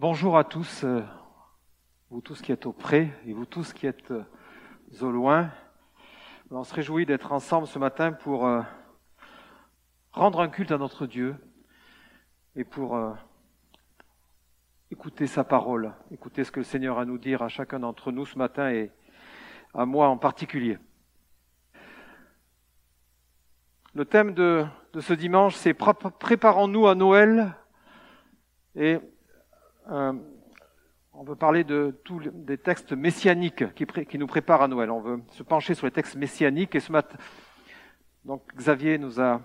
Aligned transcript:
Bonjour 0.00 0.38
à 0.38 0.44
tous, 0.44 0.84
euh, 0.84 1.02
vous 2.08 2.22
tous 2.22 2.40
qui 2.40 2.52
êtes 2.52 2.64
auprès 2.64 3.12
et 3.26 3.34
vous 3.34 3.44
tous 3.44 3.74
qui 3.74 3.86
êtes 3.86 4.10
euh, 4.10 4.24
au 5.02 5.10
loin. 5.10 5.50
On 6.50 6.64
se 6.64 6.72
réjouit 6.72 7.04
d'être 7.04 7.32
ensemble 7.32 7.66
ce 7.66 7.78
matin 7.78 8.12
pour 8.12 8.46
euh, 8.46 8.62
rendre 10.12 10.40
un 10.40 10.48
culte 10.48 10.72
à 10.72 10.78
notre 10.78 11.04
Dieu 11.04 11.36
et 12.56 12.64
pour 12.64 12.98
écouter 14.90 15.26
sa 15.26 15.44
parole, 15.44 15.92
écouter 16.10 16.44
ce 16.44 16.50
que 16.50 16.60
le 16.60 16.64
Seigneur 16.64 16.96
a 16.96 17.02
à 17.02 17.04
nous 17.04 17.18
dire 17.18 17.42
à 17.42 17.48
chacun 17.48 17.80
d'entre 17.80 18.10
nous 18.10 18.24
ce 18.24 18.38
matin 18.38 18.70
et 18.70 18.90
à 19.74 19.84
moi 19.84 20.08
en 20.08 20.16
particulier. 20.16 20.78
Le 23.92 24.06
thème 24.06 24.32
de, 24.32 24.64
de 24.94 25.00
ce 25.00 25.12
dimanche, 25.12 25.56
c'est 25.56 25.74
Préparons-nous 25.74 26.86
à 26.86 26.94
Noël 26.94 27.54
et 28.74 28.98
euh, 29.90 30.12
on 31.12 31.24
veut 31.24 31.36
parler 31.36 31.64
de 31.64 31.98
tous 32.04 32.20
des 32.32 32.58
textes 32.58 32.92
messianiques 32.92 33.74
qui, 33.74 34.18
nous 34.18 34.26
préparent 34.26 34.62
à 34.62 34.68
Noël. 34.68 34.90
On 34.90 35.00
veut 35.00 35.20
se 35.32 35.42
pencher 35.42 35.74
sur 35.74 35.86
les 35.86 35.92
textes 35.92 36.16
messianiques. 36.16 36.74
Et 36.74 36.80
ce 36.80 36.92
matin, 36.92 37.16
donc 38.24 38.42
Xavier 38.54 38.98
nous 38.98 39.20
a 39.20 39.40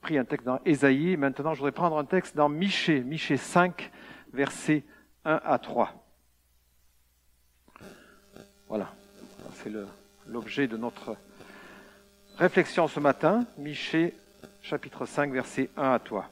pris 0.00 0.18
un 0.18 0.24
texte 0.24 0.46
dans 0.46 0.60
Ésaïe. 0.64 1.16
Maintenant, 1.16 1.54
je 1.54 1.58
voudrais 1.58 1.72
prendre 1.72 1.98
un 1.98 2.04
texte 2.04 2.36
dans 2.36 2.48
Michée, 2.48 3.00
Michée 3.00 3.36
5, 3.36 3.90
versets 4.32 4.84
1 5.24 5.40
à 5.44 5.58
3. 5.58 5.92
Voilà, 8.68 8.92
c'est 9.54 9.72
l'objet 10.26 10.66
de 10.66 10.76
notre 10.76 11.16
réflexion 12.36 12.88
ce 12.88 13.00
matin. 13.00 13.46
Michée, 13.56 14.14
chapitre 14.62 15.06
5, 15.06 15.32
verset 15.32 15.70
1 15.76 15.92
à 15.92 15.98
toi. 15.98 16.28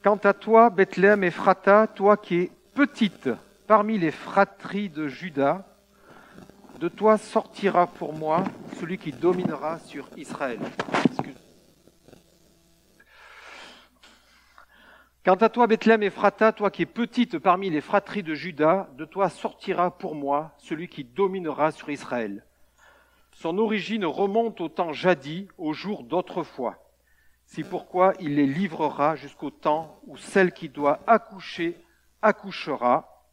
Quant 0.00 0.16
à 0.22 0.32
toi, 0.32 0.70
Bethléem 0.70 1.24
Ephrata, 1.24 1.88
toi 1.88 2.16
qui 2.16 2.36
es 2.36 2.50
petite 2.72 3.30
parmi 3.66 3.98
les 3.98 4.12
fratries 4.12 4.88
de 4.88 5.08
Judas, 5.08 5.66
de 6.78 6.86
toi 6.88 7.18
sortira 7.18 7.88
pour 7.88 8.12
moi 8.12 8.44
celui 8.78 8.96
qui 8.98 9.10
dominera 9.10 9.80
sur 9.80 10.08
Israël. 10.16 10.60
Quant 15.24 15.34
à 15.34 15.48
toi, 15.48 15.66
Bethléem 15.66 16.04
Ephrata, 16.04 16.52
toi 16.52 16.70
qui 16.70 16.82
es 16.82 16.86
petite 16.86 17.40
parmi 17.40 17.68
les 17.68 17.80
fratries 17.80 18.22
de 18.22 18.34
Judas, 18.34 18.88
de 18.96 19.04
toi 19.04 19.28
sortira 19.28 19.90
pour 19.90 20.14
moi 20.14 20.52
celui 20.58 20.86
qui 20.86 21.02
dominera 21.02 21.72
sur 21.72 21.90
Israël. 21.90 22.44
Son 23.32 23.58
origine 23.58 24.04
remonte 24.04 24.60
au 24.60 24.68
temps 24.68 24.92
jadis, 24.92 25.48
au 25.58 25.72
jour 25.72 26.04
d'autrefois. 26.04 26.87
C'est 27.48 27.64
pourquoi 27.64 28.12
il 28.20 28.34
les 28.36 28.46
livrera 28.46 29.16
jusqu'au 29.16 29.50
temps 29.50 30.00
où 30.06 30.18
celle 30.18 30.52
qui 30.52 30.68
doit 30.68 31.00
accoucher 31.06 31.82
accouchera, 32.20 33.24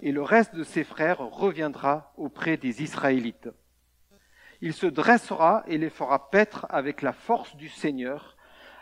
et 0.00 0.12
le 0.12 0.22
reste 0.22 0.54
de 0.54 0.62
ses 0.62 0.84
frères 0.84 1.18
reviendra 1.18 2.12
auprès 2.16 2.56
des 2.56 2.84
Israélites. 2.84 3.48
Il 4.60 4.74
se 4.74 4.86
dressera 4.86 5.64
et 5.66 5.76
les 5.76 5.90
fera 5.90 6.30
paître 6.30 6.66
avec 6.70 7.02
la 7.02 7.12
force 7.12 7.56
du 7.56 7.68
Seigneur, 7.68 8.36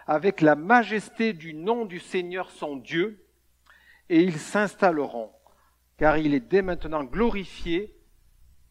avec 0.07 0.43
la 0.43 0.57
majesté 0.57 1.33
du 1.33 1.55
nom 1.55 1.87
du 1.87 1.99
Seigneur 1.99 2.51
son 2.51 2.77
Dieu, 2.77 3.27
et 4.11 4.23
ils 4.23 4.39
s'installeront, 4.39 5.33
car 5.97 6.19
il 6.19 6.35
est 6.35 6.41
dès 6.41 6.61
maintenant 6.61 7.03
glorifié 7.03 7.97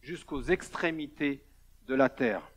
jusqu'aux 0.02 0.42
extrémités 0.42 1.44
de 1.88 1.96
la 1.96 2.08
terre. 2.08 2.51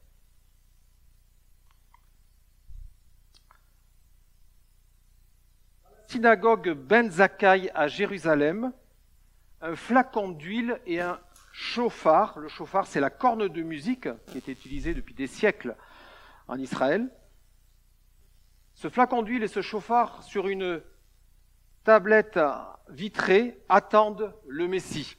Synagogue 6.08 6.72
Ben 6.72 7.09
Zakkai 7.09 7.70
à 7.73 7.88
Jérusalem, 7.88 8.72
un 9.61 9.75
flacon 9.75 10.30
d'huile 10.30 10.80
et 10.86 11.02
un 11.02 11.20
chauffard. 11.52 12.39
Le 12.39 12.48
chauffard, 12.48 12.88
c'est 12.88 13.00
la 13.00 13.09
corne 13.09 13.48
de 13.48 13.61
musique 13.61 14.08
qui 14.27 14.38
est 14.38 14.48
utilisée 14.48 14.93
depuis 14.93 15.14
des 15.14 15.27
siècles 15.27 15.76
en 16.48 16.58
Israël. 16.58 17.10
Ce 18.73 18.89
flacon 18.89 19.23
d'huile 19.23 19.43
et 19.43 19.48
ce 19.48 19.61
chauffard 19.61 20.23
sur 20.23 20.48
une 20.48 20.82
tablette 21.83 22.39
vitrée 22.89 23.60
attendent 23.70 24.33
le 24.48 24.67
Messie. 24.67 25.17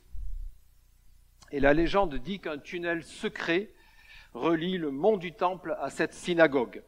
Et 1.53 1.61
la 1.61 1.73
légende 1.73 2.17
dit 2.17 2.41
qu'un 2.41 2.59
tunnel 2.59 3.03
secret 3.03 3.73
relie 4.35 4.79
le 4.79 4.91
mont 4.91 5.17
du 5.17 5.33
Temple 5.33 5.77
à 5.81 5.91
cette 5.91 6.13
synagogue. 6.13 6.83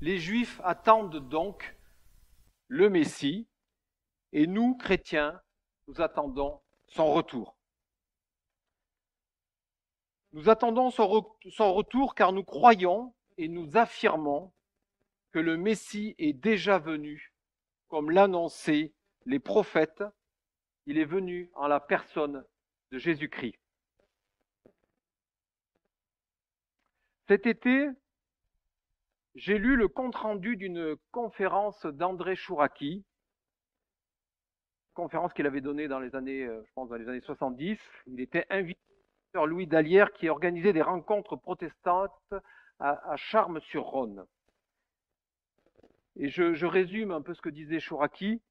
Les 0.00 0.18
Juifs 0.18 0.60
attendent 0.64 1.28
donc 1.28 1.74
le 2.68 2.90
Messie, 2.90 3.48
et 4.32 4.46
nous, 4.46 4.76
chrétiens, 4.76 5.40
nous 5.86 6.00
attendons 6.00 6.60
son 6.88 7.12
retour. 7.12 7.56
Nous 10.32 10.50
attendons 10.50 10.90
son, 10.90 11.08
retour 11.08 12.14
car 12.14 12.32
nous 12.32 12.44
croyons 12.44 13.14
et 13.38 13.48
nous 13.48 13.76
affirmons 13.76 14.52
que 15.32 15.38
le 15.38 15.56
Messie 15.56 16.14
est 16.18 16.34
déjà 16.34 16.78
venu, 16.78 17.32
comme 17.88 18.10
l'annonçaient 18.10 18.92
les 19.24 19.38
prophètes. 19.38 20.04
Il 20.84 20.98
est 20.98 21.06
venu 21.06 21.50
en 21.54 21.66
la 21.66 21.80
personne 21.80 22.44
de 22.90 22.98
Jésus-Christ. 22.98 23.58
Cet 27.28 27.46
été, 27.46 27.88
j'ai 29.38 29.58
lu 29.58 29.76
le 29.76 29.86
compte-rendu 29.86 30.56
d'une 30.56 30.96
conférence 31.12 31.86
d'André 31.86 32.34
Chouraki, 32.34 33.04
conférence 34.94 35.32
qu'il 35.32 35.46
avait 35.46 35.60
donnée 35.60 35.86
dans 35.86 36.00
les 36.00 36.16
années, 36.16 36.44
euh, 36.44 36.60
je 36.66 36.72
pense, 36.74 36.88
dans 36.88 36.96
les 36.96 37.08
années 37.08 37.20
70. 37.20 37.78
Il 38.08 38.20
était 38.20 38.46
invité 38.50 38.80
par 39.32 39.46
Louis 39.46 39.68
Dallière 39.68 40.12
qui 40.12 40.28
organisait 40.28 40.72
des 40.72 40.82
rencontres 40.82 41.36
protestantes 41.36 42.34
à, 42.80 43.14
Charmes-sur-Rhône. 43.16 44.26
Et 46.16 46.28
je, 46.28 46.66
résume 46.66 47.12
un 47.12 47.22
peu 47.22 47.32
ce 47.32 47.40
que 47.40 47.48
disait 47.48 47.78
Chouraki. 47.78 48.42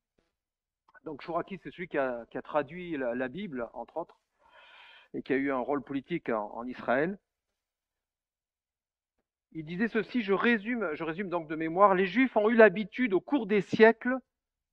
Donc 1.03 1.21
Chouraki, 1.21 1.59
c'est 1.61 1.71
celui 1.71 1.89
qui 1.89 1.97
a, 1.97 2.25
traduit 2.43 2.95
la, 2.95 3.27
Bible, 3.27 3.69
entre 3.73 3.97
autres, 3.97 4.21
et 5.13 5.21
qui 5.21 5.33
a 5.33 5.35
eu 5.37 5.51
un 5.51 5.59
rôle 5.59 5.83
politique 5.83 6.29
en 6.29 6.65
Israël. 6.65 7.19
Il 9.53 9.65
disait 9.65 9.87
ceci, 9.87 10.21
je 10.21 10.33
résume, 10.33 11.29
donc 11.29 11.47
de 11.47 11.55
mémoire, 11.55 11.95
les 11.95 12.05
Juifs 12.05 12.35
ont 12.35 12.49
eu 12.49 12.55
l'habitude 12.55 13.13
au 13.13 13.21
cours 13.21 13.47
des 13.47 13.61
siècles 13.61 14.17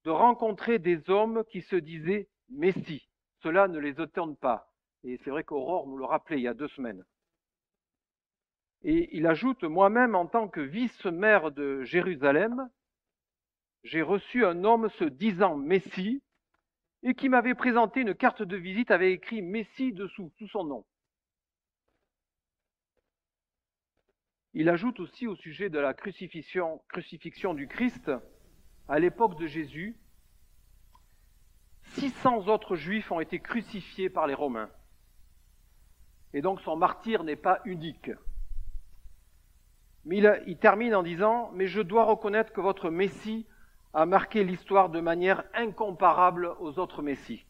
de 0.04 0.10
rencontrer 0.10 0.78
des 0.78 1.08
hommes 1.08 1.44
qui 1.50 1.62
se 1.62 1.76
disaient 1.76 2.28
Messie. 2.50 3.08
Cela 3.42 3.68
ne 3.68 3.78
les 3.78 4.00
étonne 4.00 4.36
pas. 4.36 4.72
Et 5.04 5.18
c'est 5.18 5.30
vrai 5.30 5.44
qu'Aurore 5.44 5.86
nous 5.86 5.96
le 5.96 6.04
rappelait 6.04 6.38
il 6.38 6.42
y 6.42 6.48
a 6.48 6.54
deux 6.54 6.68
semaines. 6.68 7.04
Et 8.82 9.16
il 9.16 9.26
ajoute, 9.26 9.64
moi-même, 9.64 10.14
en 10.14 10.26
tant 10.26 10.48
que 10.48 10.60
vice-maire 10.60 11.52
de 11.52 11.82
Jérusalem, 11.82 12.68
j'ai 13.82 14.02
reçu 14.02 14.44
un 14.44 14.64
homme 14.64 14.90
se 14.90 15.04
disant 15.04 15.56
Messie 15.56 16.22
et 17.02 17.14
qui 17.14 17.28
m'avait 17.28 17.54
présenté 17.54 18.00
une 18.00 18.14
carte 18.14 18.42
de 18.42 18.56
visite 18.56 18.90
avec 18.90 19.14
écrit 19.14 19.42
Messie 19.42 19.92
dessous, 19.92 20.32
sous 20.38 20.48
son 20.48 20.64
nom. 20.64 20.84
Il 24.54 24.68
ajoute 24.68 25.00
aussi 25.00 25.26
au 25.26 25.34
sujet 25.34 25.68
de 25.68 25.80
la 25.80 25.94
crucifixion, 25.94 26.80
du 27.54 27.66
Christ, 27.66 28.12
à 28.88 29.00
l'époque 29.00 29.36
de 29.38 29.48
Jésus, 29.48 29.96
600 31.94 32.46
autres 32.46 32.76
juifs 32.76 33.10
ont 33.10 33.18
été 33.18 33.40
crucifiés 33.40 34.08
par 34.08 34.28
les 34.28 34.34
Romains. 34.34 34.70
Et 36.32 36.40
donc 36.40 36.60
son 36.60 36.76
martyr 36.76 37.24
n'est 37.24 37.34
pas 37.36 37.60
unique. 37.64 38.12
Mais 40.04 40.18
il, 40.18 40.42
il, 40.46 40.56
termine 40.56 40.94
en 40.94 41.02
disant, 41.02 41.50
mais 41.52 41.66
je 41.66 41.80
dois 41.80 42.04
reconnaître 42.04 42.52
que 42.52 42.60
votre 42.60 42.90
Messie 42.90 43.46
a 43.92 44.06
marqué 44.06 44.44
l'histoire 44.44 44.88
de 44.88 45.00
manière 45.00 45.42
incomparable 45.54 46.54
aux 46.60 46.78
autres 46.78 47.02
Messies. 47.02 47.44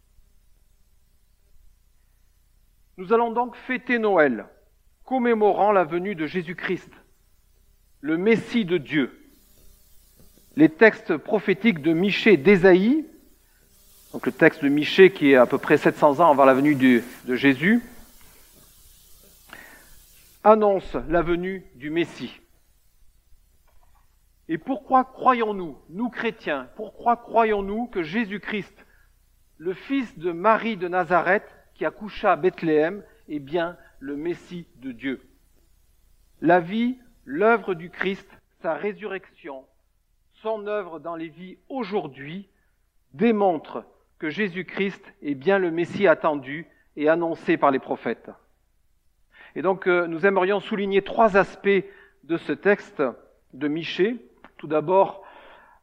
Nous 2.97 3.13
allons 3.13 3.33
donc 3.33 3.57
fêter 3.57 3.99
Noël 3.99 4.49
commémorant 5.05 5.73
la 5.73 5.85
venue 5.85 6.15
de 6.15 6.27
Jésus-Christ, 6.27 6.91
le 8.01 8.17
Messie 8.17 8.65
de 8.65 8.79
Dieu. 8.79 9.21
Les 10.57 10.69
textes 10.69 11.17
prophétiques 11.17 11.83
de 11.83 11.93
Michée 11.93 12.37
d'Ésaïe, 12.37 13.05
donc 14.13 14.27
le 14.27 14.33
texte 14.33 14.63
de 14.63 14.69
Michée 14.69 15.11
qui 15.11 15.33
est 15.33 15.37
à 15.37 15.47
peu 15.47 15.59
près 15.59 15.77
700 15.77 16.21
ans 16.21 16.31
avant 16.31 16.45
la 16.45 16.55
venue 16.55 16.75
de, 16.75 17.03
de 17.27 17.35
Jésus, 17.35 17.83
annoncent 20.43 21.03
la 21.09 21.23
venue 21.23 21.65
du 21.75 21.91
Messie. 21.91 22.41
Et 24.49 24.59
pourquoi 24.59 25.05
croyons-nous, 25.05 25.79
nous 25.89 26.11
chrétiens, 26.11 26.69
pourquoi 26.77 27.17
croyons-nous 27.17 27.87
que 27.87 28.03
Jésus-Christ, 28.03 28.75
le 29.59 29.75
fils 29.75 30.19
de 30.19 30.33
Marie 30.33 30.77
de 30.77 30.87
Nazareth, 30.87 31.45
qui 31.75 31.85
accoucha 31.85 32.33
à 32.33 32.37
Bethléem, 32.37 33.03
est 33.29 33.39
bien 33.39 33.77
le 34.01 34.17
Messie 34.17 34.67
de 34.77 34.93
Dieu. 34.93 35.23
La 36.41 36.61
vie, 36.61 36.99
l'œuvre 37.25 37.75
du 37.75 37.91
Christ, 37.91 38.29
sa 38.61 38.75
résurrection, 38.75 39.65
son 40.35 40.67
œuvre 40.67 40.99
dans 40.99 41.17
les 41.17 41.29
vies 41.29 41.59
aujourd'hui 41.69 42.49
démontre 43.13 43.85
que 44.19 44.31
Jésus-Christ 44.31 45.03
est 45.23 45.35
bien 45.35 45.59
le 45.59 45.71
Messie 45.71 46.07
attendu 46.07 46.67
et 46.97 47.09
annoncé 47.09 47.57
par 47.57 47.71
les 47.71 47.79
prophètes. 47.79 48.31
Et 49.55 49.63
donc 49.63 49.87
euh, 49.87 50.07
nous 50.07 50.27
aimerions 50.27 50.61
souligner 50.61 51.03
trois 51.03 51.37
aspects 51.37 51.85
de 52.25 52.37
ce 52.37 52.53
texte 52.53 53.03
de 53.53 53.69
Michée. 53.69 54.17
Tout 54.57 54.67
d'abord, 54.67 55.23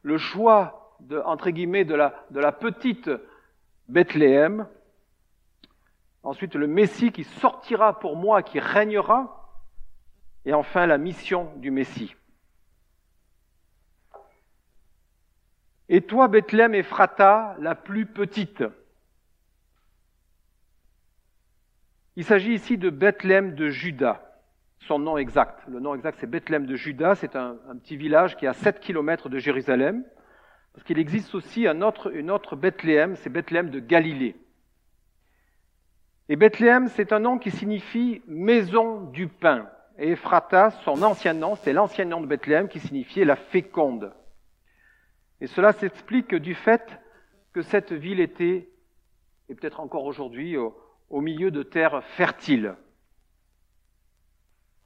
le 0.02 0.18
choix 0.18 0.96
de, 1.00 1.18
entre 1.20 1.50
guillemets, 1.50 1.84
de 1.84 1.94
la 1.94 2.52
petite 2.52 3.10
Bethléem. 3.88 4.66
Ensuite, 6.22 6.54
le 6.54 6.66
Messie 6.66 7.10
qui 7.10 7.24
sortira 7.24 7.98
pour 7.98 8.16
moi, 8.16 8.42
qui 8.42 8.60
régnera. 8.60 9.38
Et 10.44 10.52
enfin, 10.52 10.86
la 10.86 10.98
mission 10.98 11.52
du 11.56 11.70
Messie. 11.70 12.14
Et 15.88 16.00
toi, 16.00 16.28
Bethléem 16.28 16.74
Ephrata, 16.74 17.56
la 17.58 17.74
plus 17.74 18.06
petite. 18.06 18.64
Il 22.16 22.24
s'agit 22.24 22.52
ici 22.52 22.76
de 22.76 22.90
Bethléem 22.90 23.54
de 23.54 23.68
Juda, 23.68 24.22
son 24.80 24.98
nom 24.98 25.16
exact. 25.16 25.62
Le 25.68 25.80
nom 25.80 25.94
exact, 25.94 26.18
c'est 26.20 26.26
Bethléem 26.26 26.66
de 26.66 26.76
Juda. 26.76 27.14
C'est 27.14 27.36
un, 27.36 27.56
petit 27.82 27.96
village 27.96 28.36
qui 28.36 28.44
est 28.44 28.48
à 28.48 28.52
7 28.52 28.80
km 28.80 29.28
de 29.28 29.38
Jérusalem. 29.38 30.04
Parce 30.72 30.84
qu'il 30.84 30.98
existe 30.98 31.34
aussi 31.34 31.66
une 31.66 31.82
autre 32.30 32.56
Bethléem, 32.56 33.16
c'est 33.16 33.30
Bethléem 33.30 33.70
de 33.70 33.80
Galilée. 33.80 34.36
Et 36.32 36.36
Bethléem, 36.36 36.88
c'est 36.88 37.12
un 37.12 37.18
nom 37.18 37.36
qui 37.36 37.50
signifie 37.50 38.22
maison 38.26 39.02
du 39.02 39.28
pain. 39.28 39.68
Et 39.98 40.12
Ephrata, 40.12 40.70
son 40.70 41.02
ancien 41.02 41.34
nom, 41.34 41.56
c'est 41.56 41.74
l'ancien 41.74 42.06
nom 42.06 42.22
de 42.22 42.26
Bethléem 42.26 42.68
qui 42.68 42.80
signifiait 42.80 43.26
la 43.26 43.36
féconde. 43.36 44.14
Et 45.42 45.46
cela 45.46 45.74
s'explique 45.74 46.34
du 46.34 46.54
fait 46.54 46.98
que 47.52 47.60
cette 47.60 47.92
ville 47.92 48.18
était, 48.18 48.70
et 49.50 49.54
peut-être 49.54 49.80
encore 49.80 50.06
aujourd'hui, 50.06 50.56
au, 50.56 50.74
milieu 51.20 51.50
de 51.50 51.62
terres 51.62 52.02
fertiles. 52.02 52.76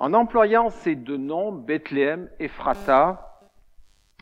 En 0.00 0.14
employant 0.14 0.70
ces 0.70 0.96
deux 0.96 1.16
noms, 1.16 1.52
Bethléem 1.52 2.28
et 2.40 2.48
Frata, 2.48 3.40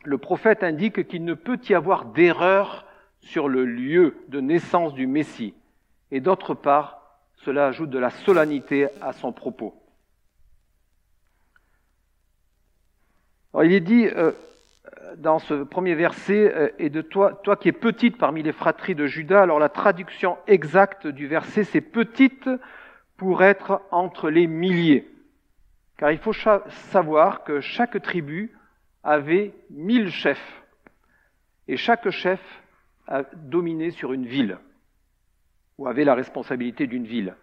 le 0.05 0.19
prophète 0.19 0.62
indique 0.62 1.09
qu'il 1.09 1.25
ne 1.25 1.32
peut 1.32 1.59
y 1.71 1.73
avoir 1.73 2.05
d'erreur 2.05 2.85
sur 3.21 3.49
le 3.49 3.65
lieu 3.65 4.19
de 4.29 4.41
naissance 4.41 4.93
du 4.93 5.06
Messie. 5.06 5.55
Et 6.11 6.21
d'autre 6.21 6.53
part, 6.53 7.00
cela 7.44 7.67
ajoute 7.67 7.91
de 7.91 7.99
la 7.99 8.11
solennité 8.11 8.88
à 9.00 9.12
son 9.12 9.32
propos. 9.32 9.75
il 13.62 13.73
est 13.73 13.81
dit, 13.81 14.06
euh, 14.06 14.32
dans 15.17 15.38
ce 15.38 15.62
premier 15.62 15.94
verset, 15.94 16.52
euh, 16.55 16.69
et 16.79 16.91
de 16.91 17.02
toi, 17.02 17.41
toi 17.44 17.56
qui 17.56 17.69
es 17.69 17.73
petite 17.73 18.19
parmi 18.19 18.43
les 18.43 18.52
fratries 18.52 18.96
de 18.96 19.06
Judas. 19.06 19.43
Alors 19.43 19.61
la 19.61 19.69
traduction 19.69 20.37
exacte 20.46 21.06
du 21.06 21.29
verset, 21.29 21.64
c'est 21.64 21.81
petite 21.81 22.49
pour 23.17 23.44
être 23.44 23.81
entre 23.93 24.29
les 24.29 24.47
milliers. 24.47 25.08
Car 25.99 26.11
il 26.11 26.19
faut 26.19 26.32
savoir 26.32 27.44
que 27.44 27.61
chaque 27.61 28.02
tribu 28.02 28.58
avait 29.05 29.55
mille 29.70 30.11
chefs. 30.11 30.62
Et 31.69 31.76
chaque 31.76 32.11
chef 32.11 32.40
a 33.06 33.23
dominé 33.35 33.93
sur 33.93 34.12
une 34.12 34.26
ville, 34.26 34.58
ou 35.79 35.87
avait 35.87 36.05
la 36.05 36.15
responsabilité 36.15 36.87
d'une 36.87 37.06
ville. 37.06 37.35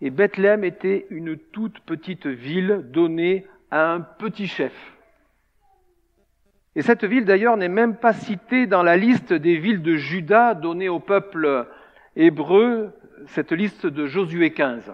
Et 0.00 0.10
Bethléem 0.10 0.64
était 0.64 1.06
une 1.10 1.36
toute 1.36 1.80
petite 1.80 2.26
ville 2.26 2.86
donnée 2.90 3.46
à 3.70 3.92
un 3.92 4.00
petit 4.00 4.46
chef. 4.46 4.72
Et 6.74 6.82
cette 6.82 7.04
ville 7.04 7.24
d'ailleurs 7.24 7.56
n'est 7.56 7.68
même 7.68 7.96
pas 7.96 8.12
citée 8.12 8.66
dans 8.66 8.82
la 8.82 8.96
liste 8.96 9.32
des 9.32 9.56
villes 9.56 9.82
de 9.82 9.96
Juda 9.96 10.54
donnée 10.54 10.88
au 10.88 11.00
peuple 11.00 11.66
hébreu, 12.16 12.92
cette 13.26 13.52
liste 13.52 13.86
de 13.86 14.06
Josué 14.06 14.52
15. 14.52 14.92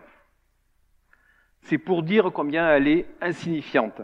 C'est 1.63 1.79
pour 1.79 2.03
dire 2.03 2.31
combien 2.33 2.69
elle 2.71 2.89
est 2.89 3.07
insignifiante. 3.21 4.01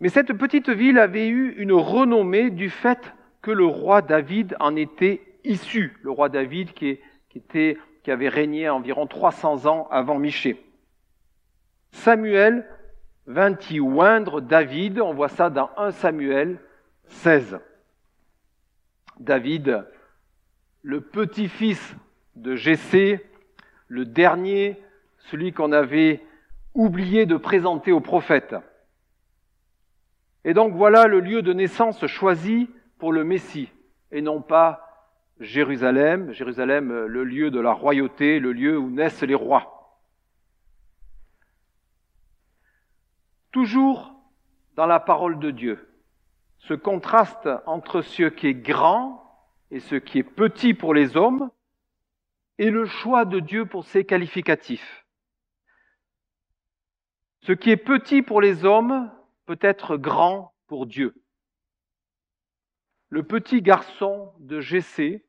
Mais 0.00 0.08
cette 0.08 0.32
petite 0.32 0.70
ville 0.70 0.98
avait 0.98 1.28
eu 1.28 1.54
une 1.58 1.72
renommée 1.72 2.50
du 2.50 2.70
fait 2.70 3.12
que 3.42 3.50
le 3.50 3.66
roi 3.66 4.00
David 4.00 4.56
en 4.60 4.76
était 4.76 5.20
issu. 5.44 5.96
Le 6.02 6.10
roi 6.10 6.28
David 6.28 6.72
qui, 6.72 6.98
avait 8.06 8.28
régné 8.28 8.68
environ 8.68 9.06
300 9.06 9.66
ans 9.66 9.88
avant 9.90 10.18
Michée. 10.18 10.64
Samuel 11.92 12.66
vint 13.26 13.56
y 13.70 13.78
oindre 13.80 14.40
David, 14.40 15.00
on 15.00 15.14
voit 15.14 15.28
ça 15.28 15.50
dans 15.50 15.70
1 15.76 15.92
Samuel 15.92 16.58
16. 17.06 17.60
David, 19.20 19.84
le 20.82 21.00
petit-fils 21.00 21.94
de 22.36 22.56
Jessé, 22.56 23.24
le 23.86 24.04
dernier, 24.04 24.80
celui 25.18 25.52
qu'on 25.52 25.72
avait 25.72 26.22
oublié 26.74 27.26
de 27.26 27.36
présenter 27.36 27.92
au 27.92 28.00
prophète. 28.00 28.56
Et 30.44 30.54
donc 30.54 30.74
voilà 30.74 31.06
le 31.06 31.20
lieu 31.20 31.42
de 31.42 31.52
naissance 31.52 32.06
choisi 32.06 32.70
pour 32.98 33.12
le 33.12 33.24
Messie, 33.24 33.68
et 34.10 34.22
non 34.22 34.40
pas 34.40 34.89
Jérusalem, 35.40 36.32
Jérusalem 36.32 37.06
le 37.06 37.24
lieu 37.24 37.50
de 37.50 37.60
la 37.60 37.72
royauté, 37.72 38.38
le 38.38 38.52
lieu 38.52 38.78
où 38.78 38.90
naissent 38.90 39.22
les 39.22 39.34
rois. 39.34 39.98
Toujours 43.50 44.14
dans 44.76 44.86
la 44.86 45.00
parole 45.00 45.38
de 45.38 45.50
Dieu, 45.50 45.88
ce 46.58 46.74
contraste 46.74 47.48
entre 47.64 48.02
ce 48.02 48.24
qui 48.24 48.48
est 48.48 48.54
grand 48.54 49.24
et 49.70 49.80
ce 49.80 49.94
qui 49.94 50.18
est 50.18 50.22
petit 50.22 50.74
pour 50.74 50.92
les 50.92 51.16
hommes 51.16 51.50
et 52.58 52.70
le 52.70 52.84
choix 52.84 53.24
de 53.24 53.40
Dieu 53.40 53.64
pour 53.64 53.86
ses 53.86 54.04
qualificatifs. 54.04 55.06
Ce 57.40 57.52
qui 57.52 57.70
est 57.70 57.78
petit 57.78 58.20
pour 58.20 58.42
les 58.42 58.66
hommes 58.66 59.10
peut 59.46 59.58
être 59.62 59.96
grand 59.96 60.52
pour 60.66 60.84
Dieu. 60.84 61.14
Le 63.08 63.22
petit 63.22 63.62
garçon 63.62 64.34
de 64.38 64.60
Jessé, 64.60 65.24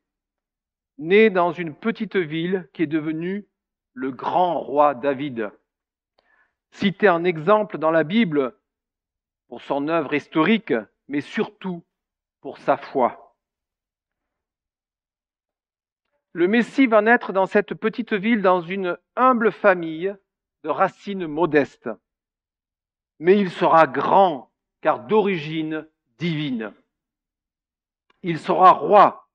né 1.01 1.29
dans 1.29 1.51
une 1.51 1.75
petite 1.75 2.15
ville 2.15 2.69
qui 2.73 2.83
est 2.83 2.87
devenue 2.87 3.45
le 3.93 4.11
grand 4.11 4.59
roi 4.59 4.95
David 4.95 5.51
cité 6.71 7.09
en 7.09 7.23
exemple 7.23 7.77
dans 7.77 7.91
la 7.91 8.03
Bible 8.03 8.57
pour 9.47 9.61
son 9.61 9.87
œuvre 9.87 10.13
historique, 10.13 10.73
mais 11.07 11.21
surtout 11.21 11.83
pour 12.39 12.57
sa 12.57 12.77
foi. 12.77 13.35
Le 16.33 16.47
Messie 16.47 16.87
va 16.87 17.01
naître 17.01 17.33
dans 17.33 17.45
cette 17.45 17.73
petite 17.73 18.13
ville, 18.13 18.41
dans 18.41 18.61
une 18.61 18.97
humble 19.17 19.51
famille 19.51 20.15
de 20.63 20.69
racines 20.69 21.27
modestes. 21.27 21.89
Mais 23.19 23.37
il 23.37 23.51
sera 23.51 23.85
grand, 23.85 24.51
car 24.79 25.01
d'origine 25.01 25.87
divine. 26.17 26.73
Il 28.23 28.39
sera 28.39 28.71
roi, 28.71 29.29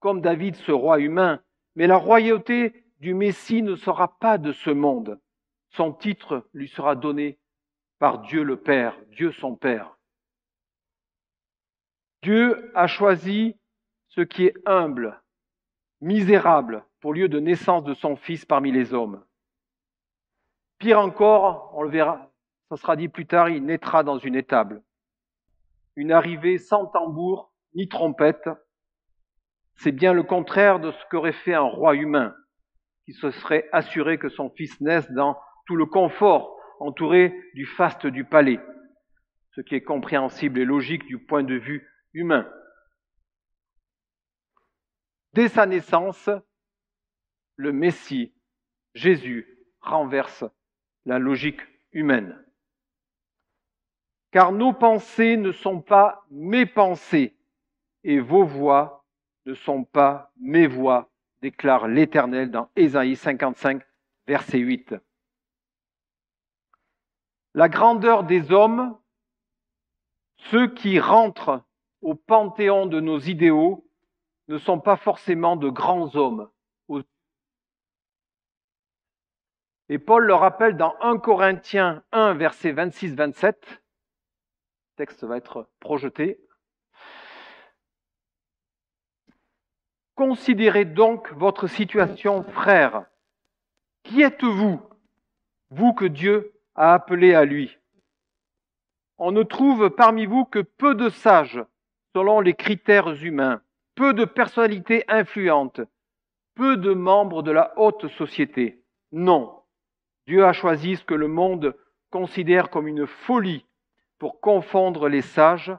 comme 0.00 0.20
David 0.20 0.56
ce 0.56 0.72
roi 0.72 0.98
humain, 0.98 1.40
mais 1.76 1.86
la 1.86 1.96
royauté 1.96 2.84
du 2.98 3.14
Messie 3.14 3.62
ne 3.62 3.76
sera 3.76 4.18
pas 4.18 4.38
de 4.38 4.52
ce 4.52 4.70
monde. 4.70 5.20
Son 5.70 5.92
titre 5.92 6.48
lui 6.52 6.68
sera 6.68 6.96
donné 6.96 7.38
par 7.98 8.20
Dieu 8.20 8.42
le 8.42 8.56
Père, 8.56 8.98
Dieu 9.12 9.30
son 9.30 9.54
Père. 9.54 9.96
Dieu 12.22 12.70
a 12.74 12.86
choisi 12.86 13.56
ce 14.08 14.20
qui 14.20 14.46
est 14.46 14.54
humble, 14.66 15.22
misérable, 16.00 16.84
pour 17.00 17.14
lieu 17.14 17.28
de 17.28 17.38
naissance 17.38 17.84
de 17.84 17.94
son 17.94 18.16
Fils 18.16 18.44
parmi 18.44 18.72
les 18.72 18.92
hommes. 18.92 19.24
Pire 20.78 20.98
encore, 20.98 21.72
on 21.74 21.82
le 21.82 21.90
verra, 21.90 22.30
ça 22.68 22.76
sera 22.76 22.96
dit 22.96 23.08
plus 23.08 23.26
tard, 23.26 23.48
il 23.48 23.64
naîtra 23.64 24.02
dans 24.02 24.18
une 24.18 24.34
étable. 24.34 24.82
Une 25.96 26.12
arrivée 26.12 26.58
sans 26.58 26.86
tambour 26.86 27.52
ni 27.74 27.88
trompette, 27.88 28.48
c'est 29.80 29.92
bien 29.92 30.12
le 30.12 30.22
contraire 30.22 30.78
de 30.78 30.92
ce 30.92 31.04
qu'aurait 31.10 31.32
fait 31.32 31.54
un 31.54 31.62
roi 31.62 31.94
humain, 31.94 32.36
qui 33.06 33.14
se 33.14 33.30
serait 33.30 33.66
assuré 33.72 34.18
que 34.18 34.28
son 34.28 34.50
fils 34.50 34.78
naisse 34.80 35.10
dans 35.12 35.38
tout 35.66 35.74
le 35.74 35.86
confort 35.86 36.58
entouré 36.80 37.34
du 37.54 37.64
faste 37.64 38.06
du 38.06 38.24
palais, 38.24 38.60
ce 39.52 39.62
qui 39.62 39.74
est 39.74 39.82
compréhensible 39.82 40.58
et 40.58 40.66
logique 40.66 41.06
du 41.06 41.18
point 41.18 41.42
de 41.42 41.54
vue 41.54 41.88
humain. 42.12 42.46
Dès 45.32 45.48
sa 45.48 45.64
naissance, 45.64 46.28
le 47.56 47.72
Messie, 47.72 48.34
Jésus, 48.94 49.46
renverse 49.80 50.44
la 51.06 51.18
logique 51.18 51.60
humaine. 51.92 52.38
Car 54.30 54.52
nos 54.52 54.74
pensées 54.74 55.38
ne 55.38 55.52
sont 55.52 55.80
pas 55.80 56.26
mes 56.30 56.66
pensées 56.66 57.34
et 58.04 58.20
vos 58.20 58.44
voix 58.44 58.99
ne 59.46 59.54
sont 59.54 59.84
pas 59.84 60.32
mes 60.40 60.66
voix, 60.66 61.10
déclare 61.42 61.88
l'Éternel 61.88 62.50
dans 62.50 62.68
Ésaïe 62.76 63.16
55, 63.16 63.82
verset 64.26 64.58
8 64.58 64.94
la 67.54 67.68
grandeur 67.68 68.24
des 68.24 68.52
hommes, 68.52 68.96
ceux 70.36 70.72
qui 70.72 71.00
rentrent 71.00 71.62
au 72.00 72.14
panthéon 72.14 72.86
de 72.86 73.00
nos 73.00 73.18
idéaux 73.18 73.86
ne 74.48 74.58
sont 74.58 74.80
pas 74.80 74.96
forcément 74.96 75.56
de 75.56 75.68
grands 75.68 76.14
hommes. 76.16 76.50
Et 79.88 79.98
Paul 79.98 80.24
le 80.24 80.34
rappelle 80.34 80.76
dans 80.76 80.94
1 81.00 81.18
Corinthiens 81.18 82.04
1, 82.12 82.34
verset 82.34 82.72
26-27. 82.72 83.44
Le 83.44 83.56
texte 84.96 85.24
va 85.24 85.36
être 85.36 85.68
projeté. 85.80 86.40
Considérez 90.20 90.84
donc 90.84 91.32
votre 91.32 91.66
situation, 91.66 92.42
frère. 92.42 93.06
Qui 94.02 94.20
êtes-vous, 94.20 94.78
vous 95.70 95.94
que 95.94 96.04
Dieu 96.04 96.52
a 96.74 96.92
appelé 96.92 97.32
à 97.32 97.46
lui? 97.46 97.78
On 99.16 99.32
ne 99.32 99.42
trouve 99.42 99.88
parmi 99.88 100.26
vous 100.26 100.44
que 100.44 100.58
peu 100.58 100.94
de 100.94 101.08
sages 101.08 101.64
selon 102.14 102.40
les 102.42 102.52
critères 102.52 103.14
humains 103.24 103.62
peu 103.94 104.12
de 104.12 104.26
personnalités 104.26 105.04
influentes, 105.08 105.80
peu 106.54 106.76
de 106.76 106.92
membres 106.92 107.42
de 107.42 107.52
la 107.52 107.72
haute 107.78 108.08
société. 108.08 108.84
Non, 109.12 109.62
Dieu 110.26 110.44
a 110.44 110.52
choisi 110.52 110.96
ce 110.96 111.04
que 111.04 111.14
le 111.14 111.28
monde 111.28 111.74
considère 112.10 112.68
comme 112.68 112.88
une 112.88 113.06
folie 113.06 113.64
pour 114.18 114.38
confondre 114.42 115.08
les 115.08 115.22
sages, 115.22 115.72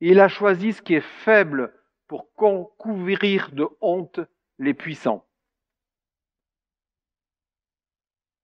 il 0.00 0.18
a 0.18 0.26
choisi 0.26 0.72
ce 0.72 0.82
qui 0.82 0.94
est 0.94 1.08
faible 1.22 1.77
pour 2.08 2.32
couvrir 2.34 3.52
de 3.52 3.68
honte 3.80 4.20
les 4.58 4.74
puissants. 4.74 5.24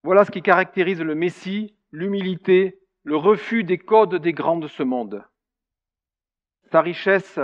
Voilà 0.04 0.26
ce 0.26 0.30
qui 0.30 0.42
caractérise 0.42 1.00
le 1.00 1.14
Messie, 1.14 1.75
l'humilité, 1.90 2.78
le 3.04 3.16
refus 3.16 3.64
des 3.64 3.78
codes 3.78 4.16
des 4.16 4.35
grands 4.35 4.59
de 4.59 4.68
ce 4.68 4.83
monde. 4.83 5.25
Sa 6.71 6.83
richesse 6.83 7.40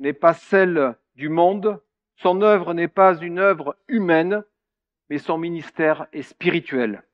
n'est 0.00 0.12
pas 0.12 0.34
celle 0.34 0.96
du 1.14 1.28
monde, 1.28 1.80
son 2.16 2.42
œuvre 2.42 2.74
n'est 2.74 2.88
pas 2.88 3.16
une 3.18 3.38
œuvre 3.38 3.76
humaine, 3.86 4.44
mais 5.08 5.18
son 5.18 5.38
ministère 5.38 6.08
est 6.12 6.22
spirituel. 6.22 7.04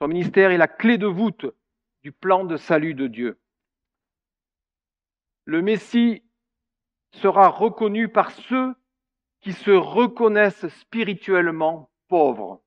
Son 0.00 0.08
ministère 0.08 0.50
est 0.50 0.58
la 0.58 0.68
clé 0.68 0.96
de 0.96 1.06
voûte 1.06 1.46
du 2.02 2.10
plan 2.10 2.44
de 2.44 2.56
salut 2.56 2.94
de 2.94 3.06
Dieu. 3.06 3.38
Le 5.44 5.60
Messie 5.60 6.22
sera 7.12 7.48
reconnu 7.48 8.08
par 8.08 8.30
ceux 8.32 8.74
qui 9.40 9.52
se 9.52 9.70
reconnaissent 9.70 10.68
spirituellement 10.68 11.90
pauvres. 12.08 12.62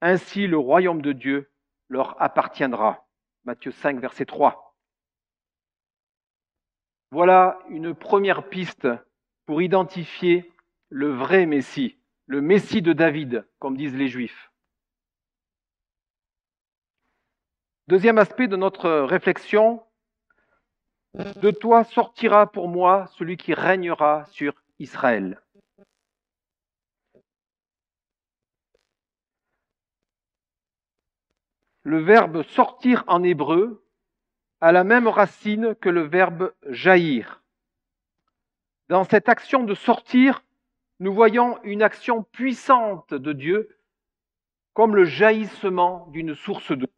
Ainsi 0.00 0.46
le 0.46 0.58
royaume 0.58 1.02
de 1.02 1.12
Dieu 1.12 1.50
leur 1.88 2.20
appartiendra. 2.22 3.06
Matthieu 3.44 3.72
5, 3.72 3.98
verset 3.98 4.26
3. 4.26 4.76
Voilà 7.10 7.58
une 7.70 7.94
première 7.94 8.48
piste 8.48 8.86
pour 9.46 9.62
identifier 9.62 10.52
le 10.90 11.10
vrai 11.10 11.46
Messie, 11.46 11.98
le 12.26 12.42
Messie 12.42 12.82
de 12.82 12.92
David, 12.92 13.48
comme 13.58 13.76
disent 13.76 13.96
les 13.96 14.08
Juifs. 14.08 14.52
Deuxième 17.88 18.18
aspect 18.18 18.48
de 18.48 18.56
notre 18.56 18.90
réflexion, 18.90 19.82
de 21.14 21.50
toi 21.50 21.84
sortira 21.84 22.50
pour 22.50 22.68
moi 22.68 23.06
celui 23.16 23.36
qui 23.36 23.54
régnera 23.54 24.24
sur 24.26 24.54
Israël. 24.78 25.40
Le 31.82 32.00
verbe 32.00 32.42
sortir 32.42 33.04
en 33.06 33.22
hébreu 33.22 33.82
a 34.60 34.72
la 34.72 34.84
même 34.84 35.08
racine 35.08 35.74
que 35.76 35.88
le 35.88 36.02
verbe 36.02 36.52
jaillir. 36.68 37.42
Dans 38.88 39.04
cette 39.04 39.28
action 39.28 39.64
de 39.64 39.74
sortir, 39.74 40.44
nous 41.00 41.14
voyons 41.14 41.62
une 41.62 41.82
action 41.82 42.24
puissante 42.24 43.14
de 43.14 43.32
Dieu 43.32 43.78
comme 44.74 44.96
le 44.96 45.04
jaillissement 45.04 46.06
d'une 46.08 46.34
source 46.34 46.72
d'eau. 46.72 46.90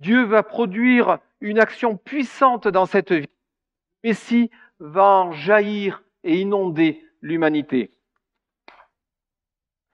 Dieu 0.00 0.24
va 0.24 0.42
produire 0.42 1.18
une 1.40 1.58
action 1.58 1.96
puissante 1.96 2.68
dans 2.68 2.86
cette 2.86 3.12
vie. 3.12 3.28
Messie 4.04 4.50
va 4.78 5.30
jaillir 5.32 6.02
et 6.24 6.40
inonder 6.40 7.04
l'humanité. 7.20 7.92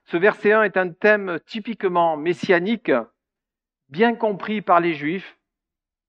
Ce 0.05 0.17
verset 0.17 0.51
1 0.51 0.63
est 0.63 0.77
un 0.77 0.89
thème 0.89 1.39
typiquement 1.45 2.17
messianique, 2.17 2.91
bien 3.89 4.15
compris 4.15 4.61
par 4.61 4.79
les 4.79 4.93
Juifs, 4.93 5.37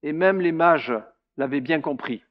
et 0.03 0.13
même 0.13 0.41
les 0.41 0.53
mages 0.53 0.93
l'avaient 1.37 1.61
bien 1.61 1.81
compris. 1.81 2.23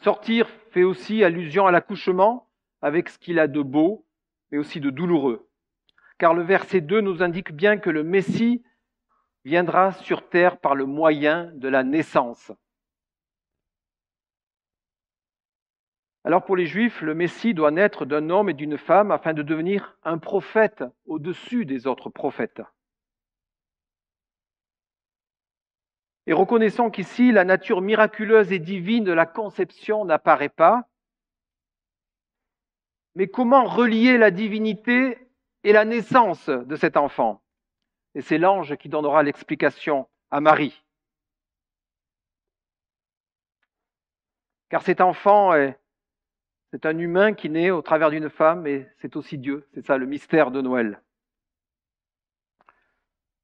Sortir 0.00 0.48
fait 0.70 0.84
aussi 0.84 1.24
allusion 1.24 1.66
à 1.66 1.70
l'accouchement 1.70 2.48
avec 2.80 3.08
ce 3.08 3.18
qu'il 3.18 3.38
a 3.38 3.48
de 3.48 3.60
beau, 3.60 4.06
mais 4.50 4.58
aussi 4.58 4.80
de 4.80 4.90
douloureux. 4.90 5.48
Car 6.18 6.34
le 6.34 6.42
verset 6.42 6.80
2 6.80 7.00
nous 7.00 7.22
indique 7.22 7.52
bien 7.52 7.78
que 7.78 7.90
le 7.90 8.04
Messie 8.04 8.62
viendra 9.48 9.92
sur 9.92 10.28
terre 10.28 10.58
par 10.58 10.74
le 10.74 10.84
moyen 10.84 11.50
de 11.54 11.68
la 11.68 11.82
naissance. 11.82 12.52
Alors 16.22 16.44
pour 16.44 16.54
les 16.54 16.66
Juifs, 16.66 17.00
le 17.00 17.14
Messie 17.14 17.54
doit 17.54 17.70
naître 17.70 18.04
d'un 18.04 18.28
homme 18.28 18.50
et 18.50 18.54
d'une 18.54 18.76
femme 18.76 19.10
afin 19.10 19.32
de 19.32 19.42
devenir 19.42 19.96
un 20.04 20.18
prophète 20.18 20.84
au-dessus 21.06 21.64
des 21.64 21.86
autres 21.86 22.10
prophètes. 22.10 22.60
Et 26.26 26.34
reconnaissons 26.34 26.90
qu'ici, 26.90 27.32
la 27.32 27.44
nature 27.44 27.80
miraculeuse 27.80 28.52
et 28.52 28.58
divine 28.58 29.04
de 29.04 29.12
la 29.12 29.24
conception 29.24 30.04
n'apparaît 30.04 30.50
pas. 30.50 30.86
Mais 33.14 33.28
comment 33.28 33.64
relier 33.64 34.18
la 34.18 34.30
divinité 34.30 35.30
et 35.64 35.72
la 35.72 35.86
naissance 35.86 36.50
de 36.50 36.76
cet 36.76 36.98
enfant? 36.98 37.42
Et 38.18 38.20
c'est 38.20 38.38
l'ange 38.38 38.74
qui 38.78 38.88
donnera 38.88 39.22
l'explication 39.22 40.08
à 40.32 40.40
Marie. 40.40 40.82
Car 44.70 44.82
cet 44.82 45.00
enfant 45.00 45.54
est, 45.54 45.78
c'est 46.72 46.84
un 46.84 46.98
humain 46.98 47.32
qui 47.32 47.48
naît 47.48 47.70
au 47.70 47.80
travers 47.80 48.10
d'une 48.10 48.28
femme, 48.28 48.66
et 48.66 48.88
c'est 48.96 49.14
aussi 49.14 49.38
Dieu. 49.38 49.68
C'est 49.72 49.86
ça 49.86 49.98
le 49.98 50.06
mystère 50.06 50.50
de 50.50 50.60
Noël. 50.60 51.00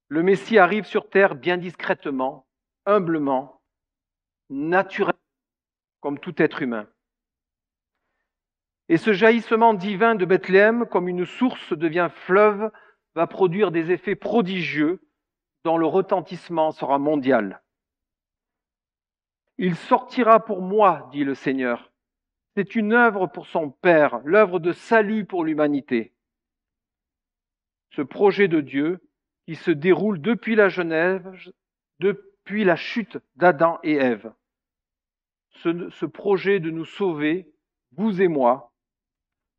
Le 0.08 0.24
Messie 0.24 0.58
arrive 0.58 0.86
sur 0.86 1.08
terre 1.08 1.36
bien 1.36 1.56
discrètement, 1.56 2.44
humblement, 2.84 3.62
naturellement, 4.50 5.20
comme 6.00 6.18
tout 6.18 6.42
être 6.42 6.62
humain. 6.62 6.88
Et 8.88 8.96
ce 8.96 9.12
jaillissement 9.12 9.72
divin 9.72 10.16
de 10.16 10.24
Bethléem, 10.24 10.84
comme 10.86 11.06
une 11.06 11.26
source 11.26 11.72
devient 11.74 12.10
fleuve, 12.12 12.72
va 13.14 13.26
produire 13.26 13.70
des 13.70 13.90
effets 13.90 14.16
prodigieux 14.16 15.00
dont 15.64 15.78
le 15.78 15.86
retentissement 15.86 16.72
sera 16.72 16.98
mondial. 16.98 17.62
Il 19.56 19.76
sortira 19.76 20.44
pour 20.44 20.62
moi, 20.62 21.08
dit 21.12 21.24
le 21.24 21.34
Seigneur. 21.34 21.92
C'est 22.56 22.74
une 22.74 22.92
œuvre 22.92 23.26
pour 23.26 23.46
son 23.46 23.70
Père, 23.70 24.20
l'œuvre 24.24 24.58
de 24.58 24.72
salut 24.72 25.24
pour 25.24 25.44
l'humanité. 25.44 26.12
Ce 27.90 28.02
projet 28.02 28.48
de 28.48 28.60
Dieu 28.60 29.00
qui 29.46 29.54
se 29.54 29.70
déroule 29.70 30.20
depuis 30.20 30.56
la 30.56 30.68
Genève, 30.68 31.32
depuis 32.00 32.34
puis 32.44 32.64
la 32.64 32.76
chute 32.76 33.18
d'Adam 33.36 33.80
et 33.82 33.94
Ève. 33.94 34.32
Ce, 35.50 36.04
projet 36.04 36.60
de 36.60 36.70
nous 36.70 36.84
sauver, 36.84 37.50
vous 37.92 38.20
et 38.20 38.28
moi, 38.28 38.72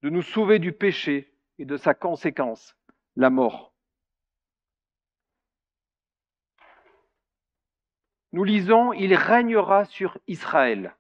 de 0.04 0.10
nous 0.10 0.22
sauver 0.22 0.60
du 0.60 0.72
péché 0.72 1.34
et 1.58 1.66
de 1.66 1.78
sa 1.78 1.94
conséquence, 1.94 2.78
la 3.16 3.30
mort. 3.30 3.74
Nous 8.32 8.44
lisons, 8.44 8.92
il 8.92 9.16
régnera 9.16 9.86
sur 9.86 10.18
Israël. 10.28 10.96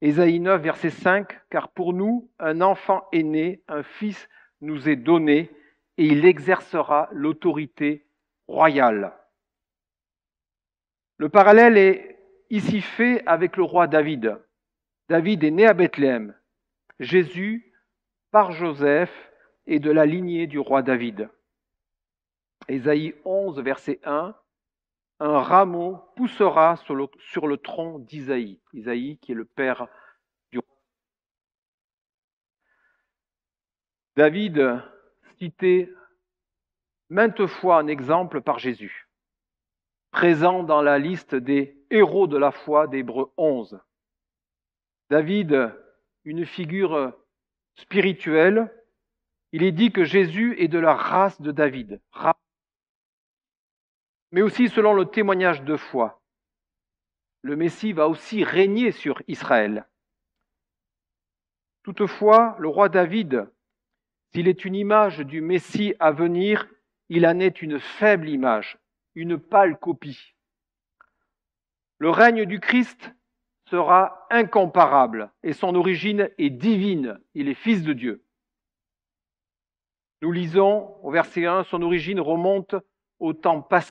Ésaïe 0.00 0.40
9, 0.40 0.62
verset 0.62 0.90
5, 0.90 1.48
car 1.50 1.68
pour 1.68 1.92
nous, 1.92 2.30
un 2.38 2.60
enfant 2.60 3.06
est 3.12 3.22
né, 3.22 3.62
un 3.68 3.82
fils 3.82 4.28
nous 4.60 4.88
est 4.88 4.96
donné, 4.96 5.50
et 5.98 6.06
il 6.06 6.24
exercera 6.24 7.08
l'autorité 7.12 8.06
royale. 8.46 9.12
Le 11.18 11.28
parallèle 11.28 11.76
est 11.76 12.18
ici 12.50 12.80
fait 12.80 13.22
avec 13.26 13.56
le 13.56 13.62
roi 13.64 13.86
David. 13.86 14.38
David 15.08 15.44
est 15.44 15.50
né 15.50 15.66
à 15.66 15.74
Bethléem. 15.74 16.34
Jésus, 17.00 17.72
par 18.30 18.52
Joseph, 18.52 19.31
est 19.66 19.78
de 19.78 19.90
la 19.90 20.06
lignée 20.06 20.46
du 20.46 20.58
roi 20.58 20.82
David. 20.82 21.28
Ésaïe 22.68 23.14
11, 23.24 23.60
verset 23.60 24.00
1, 24.04 24.34
un 25.20 25.38
rameau 25.40 26.02
poussera 26.16 26.76
sur 26.76 26.96
le, 26.96 27.56
tronc 27.56 28.00
d'Isaïe. 28.00 28.60
Isaïe 28.72 29.18
qui 29.18 29.32
est 29.32 29.36
le 29.36 29.44
père 29.44 29.86
du 30.50 30.58
roi. 30.58 30.76
David 34.16 34.82
cité 35.38 35.92
maintes 37.08 37.46
fois 37.46 37.78
un 37.78 37.86
exemple 37.86 38.40
par 38.40 38.58
Jésus. 38.58 39.08
présent 40.10 40.62
dans 40.62 40.82
la 40.82 40.98
liste 40.98 41.34
des 41.34 41.82
héros 41.90 42.26
de 42.26 42.36
la 42.36 42.50
foi 42.50 42.86
d'Hébreu 42.86 43.32
11. 43.36 43.80
David, 45.08 45.72
une 46.24 46.44
figure 46.44 47.12
spirituelle, 47.76 48.70
il 49.52 49.62
est 49.62 49.72
dit 49.72 49.92
que 49.92 50.04
Jésus 50.04 50.54
est 50.58 50.68
de 50.68 50.78
la 50.78 50.94
race 50.94 51.40
de 51.40 51.52
David, 51.52 52.00
mais 54.30 54.42
aussi 54.42 54.68
selon 54.68 54.94
le 54.94 55.04
témoignage 55.04 55.62
de 55.62 55.76
foi. 55.76 56.22
Le 57.42 57.54
Messie 57.56 57.92
va 57.92 58.08
aussi 58.08 58.44
régner 58.44 58.92
sur 58.92 59.22
Israël. 59.28 59.86
Toutefois, 61.82 62.56
le 62.58 62.68
roi 62.68 62.88
David, 62.88 63.50
s'il 64.32 64.48
est 64.48 64.64
une 64.64 64.74
image 64.74 65.18
du 65.18 65.40
Messie 65.40 65.94
à 65.98 66.12
venir, 66.12 66.66
il 67.08 67.26
en 67.26 67.38
est 67.40 67.60
une 67.60 67.78
faible 67.78 68.28
image, 68.28 68.78
une 69.14 69.38
pâle 69.38 69.78
copie. 69.78 70.34
Le 71.98 72.08
règne 72.08 72.46
du 72.46 72.58
Christ 72.58 73.12
sera 73.68 74.26
incomparable 74.30 75.30
et 75.42 75.52
son 75.52 75.74
origine 75.74 76.30
est 76.38 76.50
divine. 76.50 77.20
Il 77.34 77.48
est 77.48 77.54
fils 77.54 77.82
de 77.82 77.92
Dieu. 77.92 78.24
Nous 80.22 80.30
lisons 80.30 80.96
au 81.02 81.10
verset 81.10 81.46
1, 81.46 81.64
son 81.64 81.82
origine 81.82 82.20
remonte 82.20 82.76
au 83.18 83.32
temps 83.32 83.60
passé, 83.60 83.90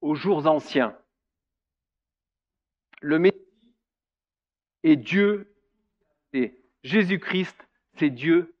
aux 0.00 0.14
jours 0.14 0.46
anciens. 0.46 0.96
Le 3.02 3.18
Messie 3.18 3.36
est 4.82 4.96
Dieu 4.96 5.54
et 6.32 6.58
Jésus-Christ, 6.82 7.68
c'est 7.98 8.08
Dieu. 8.08 8.56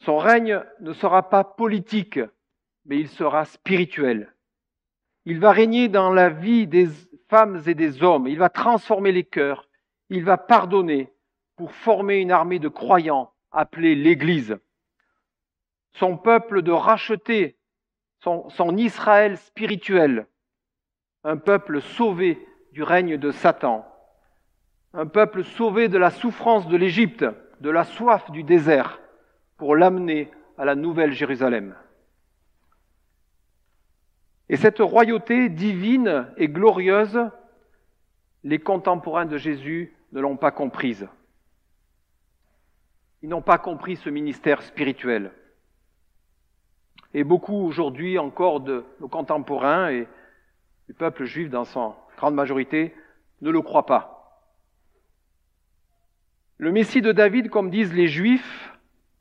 Son 0.00 0.18
règne 0.18 0.62
ne 0.80 0.92
sera 0.92 1.30
pas 1.30 1.42
politique, 1.42 2.20
mais 2.84 2.98
il 2.98 3.08
sera 3.08 3.46
spirituel. 3.46 4.36
Il 5.24 5.40
va 5.40 5.52
régner 5.52 5.88
dans 5.88 6.10
la 6.10 6.28
vie 6.28 6.66
des 6.66 6.88
femmes 7.30 7.62
et 7.66 7.74
des 7.74 8.02
hommes. 8.02 8.26
Il 8.26 8.38
va 8.38 8.50
transformer 8.50 9.12
les 9.12 9.24
cœurs. 9.24 9.70
Il 10.10 10.24
va 10.24 10.36
pardonner 10.36 11.10
pour 11.56 11.72
former 11.72 12.20
une 12.20 12.32
armée 12.32 12.58
de 12.58 12.68
croyants 12.68 13.32
appelée 13.50 13.94
l'Église. 13.94 14.56
Son 15.92 16.16
peuple 16.16 16.62
de 16.62 16.72
racheter, 16.72 17.56
son, 18.20 18.48
son 18.48 18.76
Israël 18.76 19.36
spirituel, 19.36 20.26
un 21.24 21.36
peuple 21.36 21.80
sauvé 21.80 22.44
du 22.72 22.82
règne 22.82 23.18
de 23.18 23.30
Satan, 23.30 23.86
un 24.94 25.06
peuple 25.06 25.44
sauvé 25.44 25.88
de 25.88 25.98
la 25.98 26.10
souffrance 26.10 26.66
de 26.68 26.76
l'Égypte, 26.76 27.24
de 27.60 27.70
la 27.70 27.84
soif 27.84 28.30
du 28.30 28.42
désert, 28.42 29.00
pour 29.56 29.76
l'amener 29.76 30.30
à 30.58 30.64
la 30.64 30.74
nouvelle 30.74 31.12
Jérusalem. 31.12 31.74
Et 34.48 34.56
cette 34.56 34.80
royauté 34.80 35.48
divine 35.48 36.28
et 36.36 36.48
glorieuse, 36.48 37.18
les 38.44 38.58
contemporains 38.58 39.24
de 39.24 39.38
Jésus 39.38 39.96
ne 40.12 40.20
l'ont 40.20 40.36
pas 40.36 40.50
comprise. 40.50 41.08
Ils 43.22 43.28
n'ont 43.28 43.42
pas 43.42 43.58
compris 43.58 43.96
ce 43.96 44.10
ministère 44.10 44.62
spirituel. 44.62 45.30
Et 47.14 47.24
beaucoup 47.24 47.66
aujourd'hui 47.66 48.18
encore 48.18 48.60
de 48.60 48.84
nos 49.00 49.08
contemporains 49.08 49.90
et 49.90 50.08
du 50.88 50.94
peuple 50.94 51.24
juif 51.24 51.48
dans 51.48 51.64
son 51.64 51.94
grande 52.16 52.34
majorité 52.34 52.94
ne 53.40 53.50
le 53.50 53.62
croient 53.62 53.86
pas. 53.86 54.18
Le 56.58 56.72
Messie 56.72 57.00
de 57.00 57.12
David, 57.12 57.48
comme 57.48 57.70
disent 57.70 57.94
les 57.94 58.08
Juifs, 58.08 58.72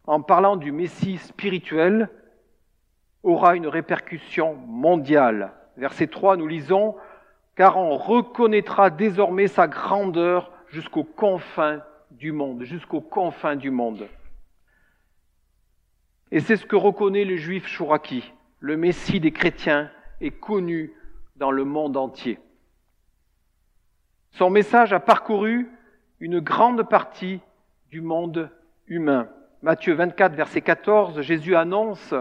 en 0.05 0.21
parlant 0.21 0.55
du 0.55 0.71
Messie 0.71 1.17
spirituel, 1.17 2.09
aura 3.23 3.55
une 3.55 3.67
répercussion 3.67 4.55
mondiale. 4.55 5.53
Verset 5.77 6.07
3, 6.07 6.37
nous 6.37 6.47
lisons, 6.47 6.95
car 7.55 7.77
on 7.77 7.97
reconnaîtra 7.97 8.89
désormais 8.89 9.47
sa 9.47 9.67
grandeur 9.67 10.51
jusqu'aux 10.69 11.03
confins 11.03 11.81
du 12.21 12.31
monde, 12.31 12.63
jusqu'aux 12.65 13.01
confins 13.01 13.55
du 13.55 13.71
monde. 13.71 14.07
Et 16.29 16.39
c'est 16.39 16.55
ce 16.55 16.67
que 16.67 16.75
reconnaît 16.75 17.25
le 17.25 17.35
juif 17.35 17.67
Chouraki. 17.67 18.31
Le 18.59 18.77
Messie 18.77 19.19
des 19.19 19.31
chrétiens 19.31 19.89
est 20.21 20.29
connu 20.29 20.93
dans 21.35 21.49
le 21.49 21.65
monde 21.65 21.97
entier. 21.97 22.37
Son 24.33 24.51
message 24.51 24.93
a 24.93 24.99
parcouru 24.99 25.67
une 26.19 26.39
grande 26.39 26.87
partie 26.87 27.41
du 27.89 28.01
monde 28.01 28.51
humain. 28.85 29.27
Matthieu 29.63 29.95
24, 29.95 30.35
verset 30.35 30.61
14, 30.61 31.21
Jésus 31.21 31.55
annonce 31.55 32.13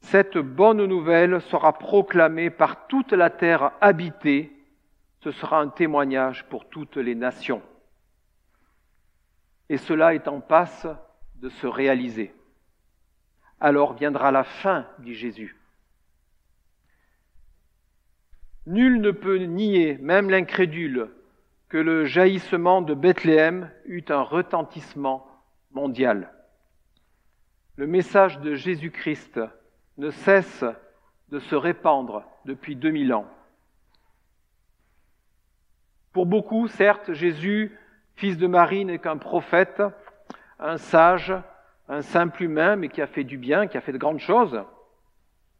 Cette 0.00 0.36
bonne 0.36 0.84
nouvelle 0.84 1.40
sera 1.40 1.78
proclamée 1.78 2.50
par 2.50 2.86
toute 2.88 3.14
la 3.14 3.30
terre 3.30 3.72
habitée. 3.80 4.52
Ce 5.20 5.30
sera 5.30 5.60
un 5.60 5.68
témoignage 5.68 6.44
pour 6.50 6.68
toutes 6.68 6.98
les 6.98 7.14
nations 7.14 7.62
et 9.72 9.78
cela 9.78 10.14
est 10.14 10.28
en 10.28 10.42
passe 10.42 10.86
de 11.36 11.48
se 11.48 11.66
réaliser. 11.66 12.34
Alors 13.58 13.94
viendra 13.94 14.30
la 14.30 14.44
fin, 14.44 14.86
dit 14.98 15.14
Jésus. 15.14 15.56
Nul 18.66 19.00
ne 19.00 19.10
peut 19.12 19.38
nier, 19.38 19.96
même 19.96 20.28
l'incrédule, 20.28 21.08
que 21.70 21.78
le 21.78 22.04
jaillissement 22.04 22.82
de 22.82 22.92
Bethléem 22.92 23.70
eut 23.86 24.04
un 24.10 24.20
retentissement 24.20 25.26
mondial. 25.70 26.30
Le 27.76 27.86
message 27.86 28.40
de 28.40 28.54
Jésus-Christ 28.54 29.40
ne 29.96 30.10
cesse 30.10 30.66
de 31.30 31.38
se 31.38 31.54
répandre 31.54 32.24
depuis 32.44 32.76
2000 32.76 33.14
ans. 33.14 33.26
Pour 36.12 36.26
beaucoup, 36.26 36.68
certes, 36.68 37.14
Jésus 37.14 37.74
fils 38.22 38.38
de 38.38 38.46
Marie 38.46 38.84
n'est 38.84 39.00
qu'un 39.00 39.16
prophète, 39.16 39.82
un 40.60 40.76
sage, 40.76 41.34
un 41.88 42.02
simple 42.02 42.44
humain, 42.44 42.76
mais 42.76 42.88
qui 42.88 43.02
a 43.02 43.08
fait 43.08 43.24
du 43.24 43.36
bien, 43.36 43.66
qui 43.66 43.76
a 43.76 43.80
fait 43.80 43.90
de 43.90 43.98
grandes 43.98 44.20
choses. 44.20 44.62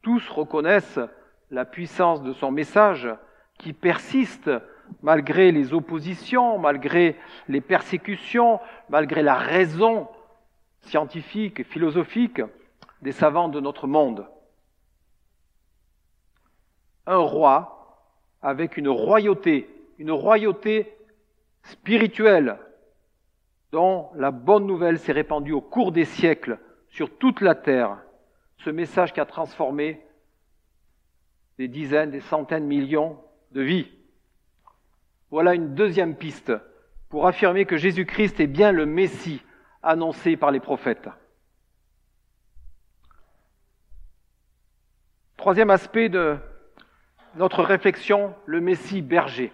Tous 0.00 0.28
reconnaissent 0.28 1.00
la 1.50 1.64
puissance 1.64 2.22
de 2.22 2.32
son 2.32 2.52
message, 2.52 3.08
qui 3.58 3.72
persiste 3.72 4.48
malgré 5.02 5.50
les 5.50 5.74
oppositions, 5.74 6.56
malgré 6.60 7.16
les 7.48 7.60
persécutions, 7.60 8.60
malgré 8.88 9.24
la 9.24 9.34
raison 9.34 10.06
scientifique 10.82 11.58
et 11.58 11.64
philosophique 11.64 12.42
des 13.00 13.10
savants 13.10 13.48
de 13.48 13.58
notre 13.58 13.88
monde. 13.88 14.24
Un 17.08 17.16
roi 17.16 17.98
avec 18.40 18.76
une 18.76 18.88
royauté, 18.88 19.68
une 19.98 20.12
royauté 20.12 20.96
spirituelle 21.62 22.58
dont 23.70 24.10
la 24.14 24.30
bonne 24.30 24.66
nouvelle 24.66 24.98
s'est 24.98 25.12
répandue 25.12 25.52
au 25.52 25.60
cours 25.60 25.92
des 25.92 26.04
siècles 26.04 26.58
sur 26.88 27.16
toute 27.16 27.40
la 27.40 27.54
terre, 27.54 27.98
ce 28.58 28.70
message 28.70 29.12
qui 29.12 29.20
a 29.20 29.26
transformé 29.26 30.04
des 31.58 31.68
dizaines, 31.68 32.10
des 32.10 32.20
centaines, 32.20 32.66
millions 32.66 33.18
de 33.52 33.62
vies. 33.62 33.90
Voilà 35.30 35.54
une 35.54 35.74
deuxième 35.74 36.16
piste 36.16 36.52
pour 37.08 37.26
affirmer 37.26 37.64
que 37.64 37.76
Jésus-Christ 37.76 38.40
est 38.40 38.46
bien 38.46 38.72
le 38.72 38.86
Messie 38.86 39.42
annoncé 39.82 40.36
par 40.36 40.50
les 40.50 40.60
prophètes. 40.60 41.08
Troisième 45.36 45.70
aspect 45.70 46.08
de 46.08 46.36
notre 47.34 47.62
réflexion, 47.62 48.34
le 48.46 48.60
Messie 48.60 49.02
berger. 49.02 49.52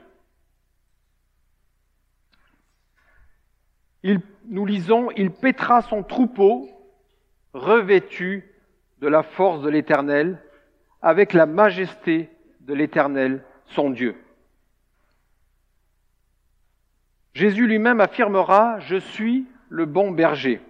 Nous 4.03 4.67
lisons, 4.67 5.11
il 5.17 5.31
pètera 5.31 5.83
son 5.83 6.03
troupeau 6.03 6.69
revêtu 7.53 8.45
de 9.01 9.09
la 9.09 9.23
force 9.23 9.63
de 9.63 9.69
l'Éternel, 9.69 10.39
avec 11.03 11.33
la 11.33 11.47
majesté 11.47 12.31
de 12.61 12.75
l'Éternel, 12.75 13.45
son 13.67 13.91
Dieu. 13.91 14.17
Jésus 17.35 17.67
lui-même 17.67 18.01
affirmera, 18.01 18.81
Je 18.81 18.97
suis 18.97 19.47
le 19.69 19.87
bon 19.87 20.11
berger. 20.11 20.61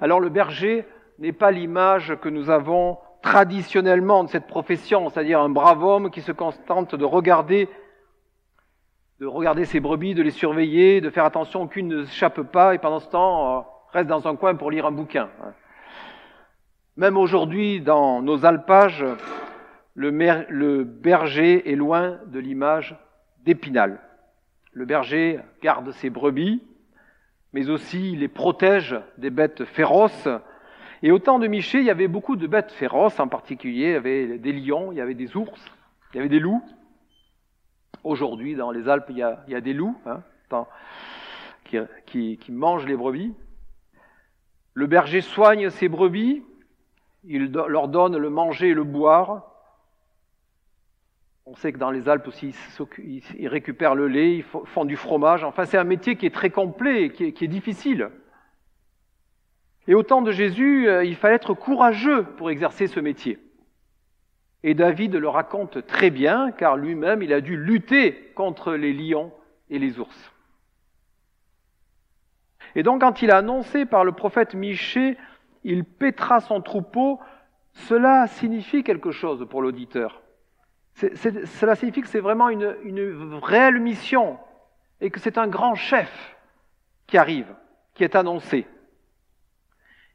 Alors 0.00 0.20
le 0.20 0.30
berger 0.30 0.84
n'est 1.18 1.32
pas 1.32 1.50
l'image 1.50 2.16
que 2.20 2.28
nous 2.28 2.50
avons 2.50 2.98
traditionnellement 3.22 4.24
de 4.24 4.30
cette 4.30 4.46
profession, 4.46 5.10
c'est-à-dire 5.10 5.40
un 5.40 5.50
brave 5.50 5.84
homme 5.84 6.10
qui 6.10 6.22
se 6.22 6.32
contente 6.32 6.94
de 6.94 7.04
regarder 7.04 7.68
de 9.20 9.26
regarder 9.26 9.66
ses 9.66 9.80
brebis, 9.80 10.14
de 10.14 10.22
les 10.22 10.30
surveiller, 10.30 11.02
de 11.02 11.10
faire 11.10 11.26
attention 11.26 11.68
qu'une 11.68 11.88
ne 11.88 12.04
s'échappe 12.04 12.40
pas 12.40 12.74
et 12.74 12.78
pendant 12.78 13.00
ce 13.00 13.08
temps 13.08 13.58
euh, 13.58 13.60
reste 13.92 14.08
dans 14.08 14.26
un 14.26 14.34
coin 14.34 14.54
pour 14.54 14.70
lire 14.70 14.86
un 14.86 14.92
bouquin. 14.92 15.28
Même 16.96 17.18
aujourd'hui, 17.18 17.82
dans 17.82 18.22
nos 18.22 18.46
alpages, 18.46 19.04
le, 19.94 20.84
berger 20.84 21.70
est 21.70 21.76
loin 21.76 22.18
de 22.28 22.38
l'image 22.38 22.96
d'Épinal. 23.44 24.00
Le 24.72 24.86
berger 24.86 25.40
garde 25.62 25.90
ses 25.92 26.08
brebis, 26.08 26.62
mais 27.52 27.68
aussi 27.68 28.16
les 28.16 28.28
protège 28.28 28.98
des 29.18 29.30
bêtes 29.30 29.66
féroces 29.66 30.28
Et 31.02 31.10
au 31.10 31.18
temps 31.18 31.38
de 31.38 31.46
Michée, 31.46 31.80
il 31.80 31.84
y 31.84 31.90
avait 31.90 32.08
beaucoup 32.08 32.36
de 32.36 32.46
bêtes 32.46 32.72
féroces, 32.72 33.20
en 33.20 33.28
particulier, 33.28 33.88
il 33.88 33.92
y 33.92 33.96
avait 33.96 34.38
des 34.38 34.52
lions, 34.52 34.92
il 34.92 34.98
y 34.98 35.02
avait 35.02 35.14
des 35.14 35.36
ours, 35.36 35.62
il 36.14 36.16
y 36.16 36.20
avait 36.20 36.30
des 36.30 36.40
loups. 36.40 36.62
Aujourd'hui, 38.04 38.54
dans 38.54 38.70
les 38.70 38.88
Alpes, 38.88 39.10
il 39.10 39.18
y 39.18 39.22
a, 39.22 39.60
des 39.60 39.72
loups 39.74 39.96
hein, 40.06 40.22
qui, 42.06 42.40
mangent 42.48 42.86
les 42.86 42.96
brebis. 42.96 43.34
Le 44.74 44.86
berger 44.86 45.20
soigne 45.20 45.70
ses 45.70 45.88
brebis, 45.88 46.42
il 47.24 47.52
leur 47.52 47.88
donne 47.88 48.16
le 48.16 48.30
manger 48.30 48.68
et 48.68 48.74
le 48.74 48.84
boire. 48.84 49.46
On 51.44 51.54
sait 51.56 51.72
que 51.72 51.78
dans 51.78 51.90
les 51.90 52.08
Alpes 52.08 52.28
aussi, 52.28 52.54
ils 53.38 53.48
récupèrent 53.48 53.94
le 53.94 54.08
lait, 54.08 54.36
ils 54.36 54.44
font 54.44 54.84
du 54.84 54.96
fromage. 54.96 55.44
Enfin, 55.44 55.64
c'est 55.64 55.78
un 55.78 55.84
métier 55.84 56.16
qui 56.16 56.24
est 56.26 56.34
très 56.34 56.50
complet, 56.50 57.10
qui 57.10 57.24
est, 57.24 57.32
qui 57.32 57.44
est 57.44 57.48
difficile. 57.48 58.10
Et 59.88 59.94
au 59.94 60.02
temps 60.02 60.22
de 60.22 60.30
Jésus, 60.30 60.88
euh, 60.88 61.04
il 61.04 61.16
fallait 61.16 61.34
être 61.34 61.52
courageux 61.52 62.22
pour 62.36 62.50
exercer 62.50 62.86
ce 62.86 63.00
métier. 63.00 63.38
Et 64.62 64.74
David 64.74 65.14
le 65.14 65.28
raconte 65.28 65.86
très 65.86 66.10
bien, 66.10 66.52
car 66.52 66.76
lui-même, 66.76 67.22
il 67.22 67.32
a 67.32 67.40
dû 67.40 67.56
lutter 67.56 68.32
contre 68.34 68.74
les 68.74 68.92
lions 68.92 69.32
et 69.70 69.78
les 69.78 69.98
ours. 69.98 70.32
Et 72.74 72.82
donc, 72.82 73.00
quand 73.00 73.22
il 73.22 73.30
a 73.30 73.38
annoncé 73.38 73.86
par 73.86 74.04
le 74.04 74.12
prophète 74.12 74.54
Michée, 74.54 75.16
il 75.64 75.84
pétera 75.84 76.40
son 76.40 76.60
troupeau, 76.60 77.20
cela 77.72 78.26
signifie 78.26 78.84
quelque 78.84 79.10
chose 79.10 79.46
pour 79.48 79.62
l'auditeur. 79.62 80.22
Cela 80.94 81.74
signifie 81.74 82.02
que 82.02 82.08
c'est 82.08 82.20
vraiment 82.20 82.48
une, 82.48 82.76
une 82.84 83.38
réelle 83.42 83.80
mission 83.80 84.38
et 85.00 85.10
que 85.10 85.20
c'est 85.20 85.38
un 85.38 85.48
grand 85.48 85.74
chef 85.74 86.36
qui 87.06 87.16
arrive, 87.16 87.54
qui 87.94 88.04
est 88.04 88.14
annoncé. 88.14 88.66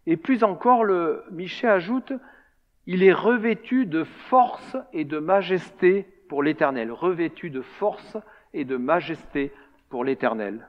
Et 0.05 0.17
plus 0.17 0.43
encore, 0.43 0.83
le 0.83 1.23
Michée 1.31 1.67
ajoute, 1.67 2.13
il 2.87 3.03
est 3.03 3.13
revêtu 3.13 3.85
de 3.85 4.03
force 4.03 4.77
et 4.93 5.05
de 5.05 5.17
majesté 5.19 6.03
pour 6.29 6.43
l'Éternel, 6.43 6.91
revêtu 6.91 7.49
de 7.49 7.61
force 7.61 8.17
et 8.53 8.65
de 8.65 8.77
majesté 8.77 9.51
pour 9.89 10.03
l'Éternel. 10.03 10.67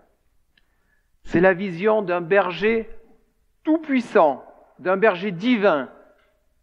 C'est 1.25 1.41
la 1.41 1.55
vision 1.55 2.03
d'un 2.03 2.21
berger 2.21 2.89
tout-puissant, 3.65 4.45
d'un 4.79 4.97
berger 4.97 5.33
divin, 5.33 5.91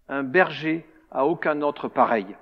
un 0.08 0.24
berger 0.24 0.86
à 1.12 1.26
aucun 1.26 1.62
autre 1.62 1.88
pareil. 1.88 2.36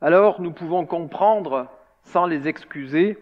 Alors 0.00 0.40
nous 0.40 0.52
pouvons 0.52 0.86
comprendre, 0.86 1.68
sans 2.02 2.26
les 2.26 2.46
excuser, 2.46 3.18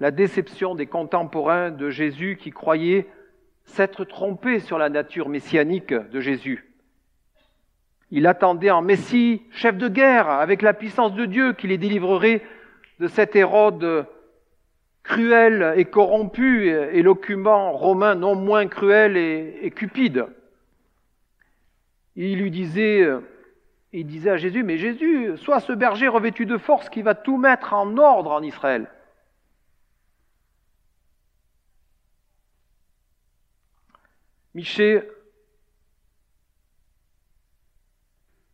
la 0.00 0.10
déception 0.10 0.74
des 0.74 0.86
contemporains 0.86 1.70
de 1.70 1.90
Jésus 1.90 2.38
qui 2.40 2.50
croyaient 2.50 3.06
s'être 3.64 4.04
trompés 4.04 4.60
sur 4.60 4.78
la 4.78 4.88
nature 4.88 5.28
messianique 5.28 5.94
de 5.94 6.20
Jésus. 6.20 6.68
Il 8.10 8.26
attendait 8.26 8.68
un 8.68 8.82
Messie, 8.82 9.42
chef 9.50 9.76
de 9.76 9.88
guerre, 9.88 10.28
avec 10.28 10.60
la 10.62 10.74
puissance 10.74 11.14
de 11.14 11.24
Dieu, 11.24 11.54
qui 11.54 11.66
les 11.66 11.78
délivrerait 11.78 12.42
de 13.00 13.08
cet 13.08 13.34
Hérode 13.36 14.06
cruel 15.02 15.74
et 15.76 15.86
corrompu, 15.86 16.68
et 16.68 17.02
l'occupant 17.02 17.72
romain 17.72 18.14
non 18.14 18.34
moins 18.34 18.68
cruel 18.68 19.16
et, 19.16 19.58
et 19.62 19.70
cupide. 19.70 20.26
Il 22.14 22.38
lui 22.38 22.50
disait, 22.50 23.08
il 23.92 24.06
disait 24.06 24.30
à 24.30 24.36
Jésus, 24.36 24.62
mais 24.62 24.78
Jésus, 24.78 25.36
sois 25.36 25.60
ce 25.60 25.72
berger 25.72 26.08
revêtu 26.08 26.46
de 26.46 26.58
force 26.58 26.88
qui 26.90 27.02
va 27.02 27.14
tout 27.14 27.38
mettre 27.38 27.72
en 27.72 27.96
ordre 27.96 28.32
en 28.32 28.42
Israël. 28.42 28.88
Michée, 34.54 35.02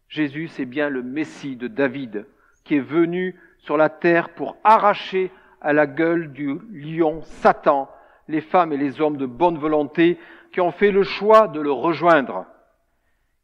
Jésus, 0.08 0.46
c'est 0.46 0.64
bien 0.64 0.88
le 0.88 1.02
Messie 1.02 1.56
de 1.56 1.66
David 1.66 2.26
qui 2.62 2.76
est 2.76 2.80
venu 2.80 3.34
sur 3.58 3.76
la 3.76 3.88
terre 3.88 4.28
pour 4.34 4.56
arracher 4.62 5.32
à 5.60 5.72
la 5.72 5.88
gueule 5.88 6.32
du 6.32 6.60
lion 6.70 7.22
Satan 7.22 7.90
les 8.28 8.40
femmes 8.40 8.72
et 8.72 8.76
les 8.76 9.00
hommes 9.00 9.16
de 9.16 9.26
bonne 9.26 9.58
volonté 9.58 10.20
qui 10.52 10.60
ont 10.60 10.70
fait 10.70 10.92
le 10.92 11.02
choix 11.02 11.48
de 11.48 11.60
le 11.60 11.72
rejoindre. 11.72 12.46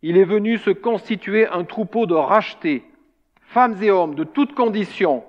Il 0.02 0.16
est 0.16 0.24
venu 0.24 0.58
se 0.58 0.70
constituer 0.70 1.48
un 1.48 1.64
troupeau 1.64 2.06
de 2.06 2.14
rachetés, 2.14 2.84
femmes 3.40 3.82
et 3.82 3.90
hommes 3.90 4.14
de 4.14 4.24
toutes 4.24 4.54
conditions, 4.54 5.24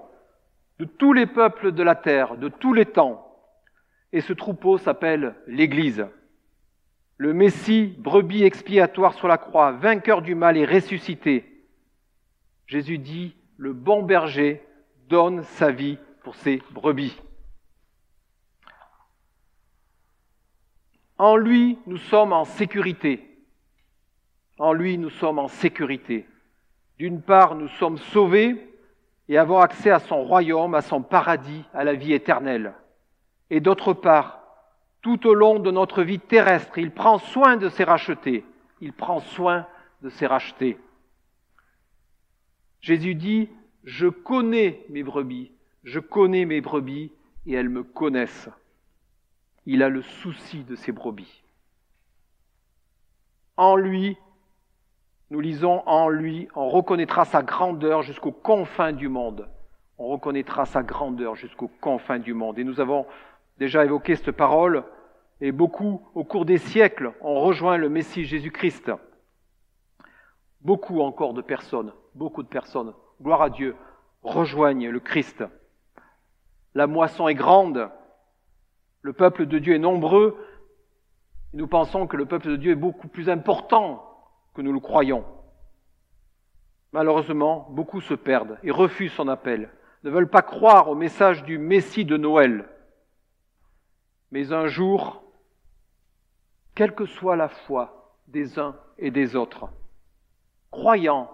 de 0.78 0.86
tous 0.86 1.14
les 1.14 1.26
peuples 1.26 1.72
de 1.72 1.82
la 1.82 1.96
terre, 1.96 2.38
de 2.38 2.50
tous 2.50 2.74
les 2.74 2.86
temps. 2.86 3.26
Et 4.12 4.22
ce 4.22 4.34
troupeau 4.34 4.78
s'appelle 4.78 5.36
l'Église 5.48 6.06
le 7.18 7.34
Messie, 7.34 7.96
brebis 7.98 8.44
expiatoire 8.44 9.14
sur 9.14 9.28
la 9.28 9.38
croix, 9.38 9.72
vainqueur 9.72 10.22
du 10.22 10.36
mal 10.36 10.58
et 10.58 10.66
ressuscité. 10.66 11.66
Jésus 12.68 12.98
dit, 12.98 13.36
le 13.58 13.74
bon 13.74 14.04
berger 14.04 14.62
donne 15.08 15.44
sa 15.44 15.72
vie 15.72 15.98
pour 16.24 16.36
ses 16.36 16.62
brebis. 16.72 17.22
En 21.18 21.38
lui, 21.38 21.78
nous 21.86 21.98
sommes 21.98 22.34
en 22.34 22.44
sécurité. 22.44 23.40
En 24.60 24.74
lui, 24.74 24.98
nous 24.98 25.10
sommes 25.10 25.40
en 25.40 25.48
sécurité. 25.48 26.28
D'une 26.98 27.22
part, 27.22 27.56
nous 27.56 27.70
sommes 27.70 27.98
sauvés 27.98 28.70
et 29.30 29.38
avons 29.38 29.60
accès 29.60 29.92
à 29.92 30.00
son 30.00 30.24
royaume, 30.24 30.76
à 30.76 30.82
son 30.82 31.02
paradis, 31.02 31.64
à 31.74 31.84
la 31.84 31.94
vie 31.94 32.14
éternelle. 32.14 32.74
Et 33.50 33.62
d'autre 33.62 33.94
part, 33.94 34.45
tout 35.06 35.28
au 35.28 35.36
long 35.36 35.60
de 35.60 35.70
notre 35.70 36.02
vie 36.02 36.18
terrestre. 36.18 36.80
Il 36.80 36.90
prend 36.90 37.20
soin 37.20 37.58
de 37.58 37.70
ses 37.70 37.84
rachetés. 37.84 38.44
Il 38.82 38.92
prend 38.92 39.20
soin 39.20 39.68
de 40.02 40.10
ses 40.10 40.26
rachetés. 40.26 40.80
Jésus 42.82 43.14
dit, 43.14 43.48
je 43.84 44.08
connais 44.08 44.84
mes 44.90 45.04
brebis, 45.04 45.52
je 45.84 46.00
connais 46.00 46.46
mes 46.46 46.60
brebis 46.60 47.12
et 47.46 47.54
elles 47.54 47.70
me 47.70 47.84
connaissent. 47.84 48.50
Il 49.68 49.84
a 49.84 49.90
le 49.90 50.02
souci 50.02 50.64
de 50.64 50.76
ses 50.76 50.92
brebis. 50.92 51.44
En 53.58 53.76
lui, 53.76 54.18
nous 55.30 55.40
lisons 55.40 55.84
en 55.86 56.10
lui, 56.10 56.48
on 56.56 56.68
reconnaîtra 56.68 57.26
sa 57.26 57.44
grandeur 57.44 58.02
jusqu'aux 58.02 58.32
confins 58.32 58.92
du 58.92 59.08
monde. 59.08 59.48
On 60.00 60.08
reconnaîtra 60.08 60.66
sa 60.66 60.82
grandeur 60.82 61.36
jusqu'aux 61.36 61.70
confins 61.80 62.18
du 62.18 62.34
monde. 62.34 62.58
Et 62.58 62.64
nous 62.64 62.80
avons 62.80 63.06
déjà 63.60 63.86
évoqué 63.86 64.16
cette 64.16 64.32
parole 64.32 64.84
et 65.42 65.52
beaucoup, 65.52 66.08
au 66.16 66.24
cours 66.24 66.46
des 66.46 66.58
siècles, 66.58 67.14
ont 67.22 67.42
rejoint 67.42 67.78
le 67.78 67.90
Messie 67.90 68.26
Jésus-Christ. 68.26 68.92
Beaucoup 70.62 71.02
encore 71.02 71.34
de 71.34 71.42
personnes, 71.42 71.94
beaucoup 72.16 72.44
de 72.44 72.48
personnes, 72.48 72.94
gloire 73.22 73.42
à 73.42 73.50
Dieu, 73.50 73.76
rejoignent 74.24 74.90
le 74.90 75.00
Christ. 75.00 75.44
La 76.74 76.88
moisson 76.88 77.28
est 77.28 77.36
grande, 77.36 77.90
le 79.02 79.14
peuple 79.14 79.46
de 79.46 79.60
Dieu 79.60 79.76
est 79.76 79.80
nombreux, 79.80 80.38
et 81.54 81.58
nous 81.58 81.68
pensons 81.68 82.08
que 82.08 82.18
le 82.18 82.26
peuple 82.26 82.48
de 82.48 82.56
Dieu 82.56 82.72
est 82.72 82.76
beaucoup 82.76 83.08
plus 83.08 83.30
important 83.30 84.04
que 84.54 84.62
nous 84.62 84.74
le 84.74 84.80
croyons. 84.80 85.26
Malheureusement, 86.92 87.68
beaucoup 87.72 88.02
se 88.02 88.14
perdent 88.14 88.58
et 88.64 88.72
refusent 88.72 89.12
son 89.12 89.28
appel, 89.28 89.70
ne 90.04 90.10
veulent 90.10 90.30
pas 90.30 90.42
croire 90.42 90.90
au 90.90 90.96
message 90.96 91.44
du 91.44 91.58
Messie 91.58 92.06
de 92.06 92.18
Noël. 92.18 92.70
Mais 94.32 94.54
un 94.54 94.68
jour, 94.68 95.25
quelle 96.76 96.94
que 96.94 97.06
soit 97.06 97.38
la 97.38 97.48
foi 97.48 98.14
des 98.28 98.60
uns 98.60 98.76
et 98.98 99.10
des 99.10 99.36
autres. 99.36 99.70
Croyant, 100.70 101.32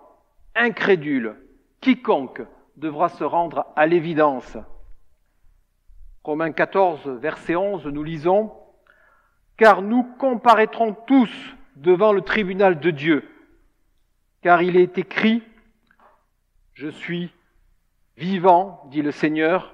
incrédule, 0.56 1.36
quiconque 1.82 2.44
devra 2.78 3.10
se 3.10 3.24
rendre 3.24 3.66
à 3.76 3.88
l'évidence. 3.88 4.58
Romains 6.24 6.52
14, 6.52 7.08
verset 7.20 7.56
11, 7.56 7.88
nous 7.88 8.04
lisons, 8.04 8.54
Car 9.58 9.82
nous 9.82 10.04
comparaîtrons 10.04 10.94
tous 11.08 11.32
devant 11.76 12.14
le 12.14 12.22
tribunal 12.22 12.80
de 12.80 12.92
Dieu, 12.92 13.28
car 14.42 14.62
il 14.62 14.78
est 14.78 14.98
écrit, 14.98 15.44
Je 16.74 16.88
suis 16.88 17.34
vivant, 18.18 18.84
dit 18.92 19.02
le 19.02 19.12
Seigneur, 19.12 19.74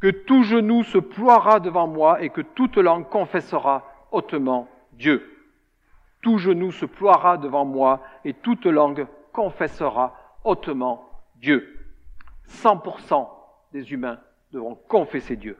que 0.00 0.08
tout 0.08 0.44
genou 0.44 0.84
se 0.84 0.98
ploiera 0.98 1.60
devant 1.60 1.88
moi 1.88 2.22
et 2.22 2.30
que 2.30 2.40
toute 2.40 2.76
langue 2.76 3.08
confessera 3.08 3.89
hautement 4.12 4.68
Dieu. 4.92 5.26
Tout 6.22 6.38
genou 6.38 6.72
se 6.72 6.86
ploiera 6.86 7.38
devant 7.38 7.64
moi 7.64 8.02
et 8.24 8.34
toute 8.34 8.66
langue 8.66 9.06
confessera 9.32 10.16
hautement 10.44 11.10
Dieu. 11.36 11.76
100% 12.48 13.28
des 13.72 13.92
humains 13.92 14.18
devront 14.52 14.74
confesser 14.74 15.36
Dieu. 15.36 15.56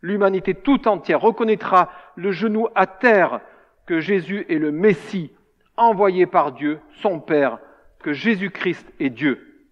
L'humanité 0.00 0.54
tout 0.54 0.88
entière 0.88 1.20
reconnaîtra 1.20 1.90
le 2.16 2.32
genou 2.32 2.68
à 2.74 2.86
terre 2.86 3.40
que 3.86 4.00
Jésus 4.00 4.46
est 4.48 4.58
le 4.58 4.72
Messie 4.72 5.32
envoyé 5.76 6.26
par 6.26 6.52
Dieu, 6.52 6.80
son 7.00 7.20
Père, 7.20 7.58
que 8.00 8.12
Jésus-Christ 8.12 8.86
est 9.00 9.10
Dieu. 9.10 9.66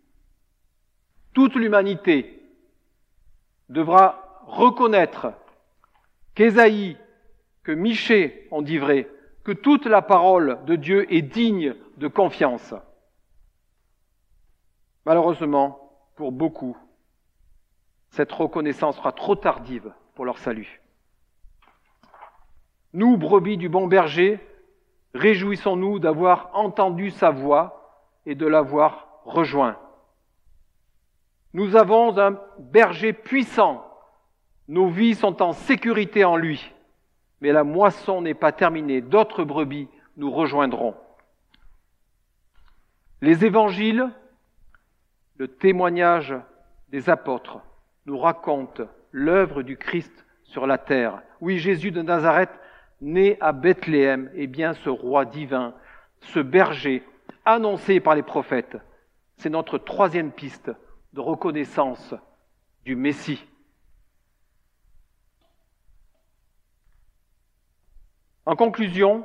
Toute 1.32 1.54
l'humanité 1.54 2.42
devra 3.68 4.42
reconnaître 4.46 5.32
qu'Ésaïe 6.34 6.96
que 7.70 7.74
Michée 7.76 8.48
en 8.50 8.62
dit 8.62 8.78
vrai, 8.78 9.08
que 9.44 9.52
toute 9.52 9.86
la 9.86 10.02
parole 10.02 10.58
de 10.64 10.74
Dieu 10.74 11.06
est 11.14 11.22
digne 11.22 11.76
de 11.98 12.08
confiance. 12.08 12.74
Malheureusement, 15.06 15.78
pour 16.16 16.32
beaucoup, 16.32 16.76
cette 18.08 18.32
reconnaissance 18.32 18.96
sera 18.96 19.12
trop 19.12 19.36
tardive 19.36 19.92
pour 20.16 20.24
leur 20.24 20.38
salut. 20.38 20.82
Nous, 22.92 23.16
brebis 23.16 23.56
du 23.56 23.68
bon 23.68 23.86
berger, 23.86 24.40
réjouissons-nous 25.14 26.00
d'avoir 26.00 26.50
entendu 26.54 27.12
sa 27.12 27.30
voix 27.30 28.10
et 28.26 28.34
de 28.34 28.48
l'avoir 28.48 29.20
rejoint. 29.24 29.76
Nous 31.52 31.76
avons 31.76 32.18
un 32.18 32.36
berger 32.58 33.12
puissant. 33.12 33.86
Nos 34.66 34.88
vies 34.88 35.14
sont 35.14 35.40
en 35.40 35.52
sécurité 35.52 36.24
en 36.24 36.34
lui. 36.34 36.72
Mais 37.40 37.52
la 37.52 37.64
moisson 37.64 38.22
n'est 38.22 38.34
pas 38.34 38.52
terminée. 38.52 39.00
D'autres 39.00 39.44
brebis 39.44 39.88
nous 40.16 40.30
rejoindront. 40.30 40.94
Les 43.22 43.44
évangiles, 43.44 44.08
le 45.36 45.48
témoignage 45.48 46.34
des 46.88 47.08
apôtres 47.10 47.60
nous 48.06 48.18
racontent 48.18 48.84
l'œuvre 49.12 49.62
du 49.62 49.76
Christ 49.76 50.24
sur 50.44 50.66
la 50.66 50.78
terre. 50.78 51.22
Oui, 51.40 51.58
Jésus 51.58 51.90
de 51.90 52.02
Nazareth, 52.02 52.50
né 53.00 53.36
à 53.40 53.52
Bethléem, 53.52 54.30
est 54.34 54.46
bien 54.46 54.74
ce 54.74 54.90
roi 54.90 55.24
divin, 55.24 55.74
ce 56.20 56.40
berger 56.40 57.02
annoncé 57.44 58.00
par 58.00 58.14
les 58.14 58.22
prophètes. 58.22 58.76
C'est 59.36 59.50
notre 59.50 59.78
troisième 59.78 60.32
piste 60.32 60.70
de 61.12 61.20
reconnaissance 61.20 62.14
du 62.84 62.96
Messie. 62.96 63.44
En 68.50 68.56
conclusion, 68.56 69.24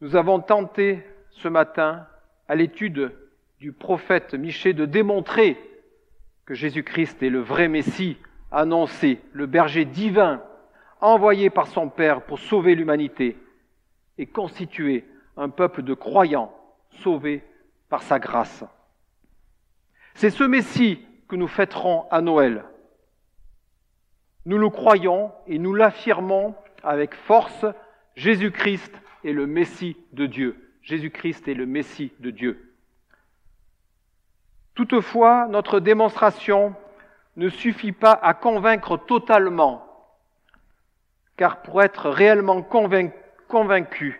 nous 0.00 0.14
avons 0.14 0.38
tenté 0.38 1.02
ce 1.30 1.48
matin, 1.48 2.06
à 2.46 2.54
l'étude 2.54 3.12
du 3.58 3.72
prophète 3.72 4.34
Michée, 4.34 4.72
de 4.72 4.86
démontrer 4.86 5.58
que 6.44 6.54
Jésus-Christ 6.54 7.24
est 7.24 7.28
le 7.28 7.40
vrai 7.40 7.66
Messie 7.66 8.18
annoncé, 8.52 9.20
le 9.32 9.46
berger 9.46 9.84
divin, 9.84 10.44
envoyé 11.00 11.50
par 11.50 11.66
son 11.66 11.88
Père 11.88 12.22
pour 12.22 12.38
sauver 12.38 12.76
l'humanité 12.76 13.36
et 14.16 14.26
constituer 14.26 15.04
un 15.36 15.48
peuple 15.48 15.82
de 15.82 15.94
croyants 15.94 16.54
sauvés 17.02 17.42
par 17.88 18.04
sa 18.04 18.20
grâce. 18.20 18.62
C'est 20.14 20.30
ce 20.30 20.44
Messie 20.44 21.04
que 21.26 21.34
nous 21.34 21.48
fêterons 21.48 22.06
à 22.12 22.20
Noël. 22.20 22.64
Nous 24.44 24.56
le 24.56 24.70
croyons 24.70 25.32
et 25.48 25.58
nous 25.58 25.74
l'affirmons 25.74 26.54
avec 26.86 27.14
force, 27.14 27.66
Jésus-Christ 28.14 28.92
est 29.24 29.32
le 29.32 29.46
Messie 29.46 29.96
de 30.12 30.26
Dieu. 30.26 30.78
Jésus-Christ 30.82 31.48
est 31.48 31.54
le 31.54 31.66
Messie 31.66 32.12
de 32.20 32.30
Dieu. 32.30 32.74
Toutefois, 34.74 35.48
notre 35.48 35.80
démonstration 35.80 36.74
ne 37.36 37.48
suffit 37.48 37.92
pas 37.92 38.12
à 38.12 38.34
convaincre 38.34 38.96
totalement, 38.96 39.84
car 41.36 41.62
pour 41.62 41.82
être 41.82 42.08
réellement 42.08 42.62
convaincus, 42.62 44.14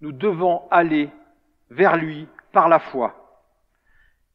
nous 0.00 0.12
devons 0.12 0.62
aller 0.70 1.10
vers 1.70 1.96
lui 1.96 2.26
par 2.52 2.68
la 2.68 2.78
foi 2.78 3.42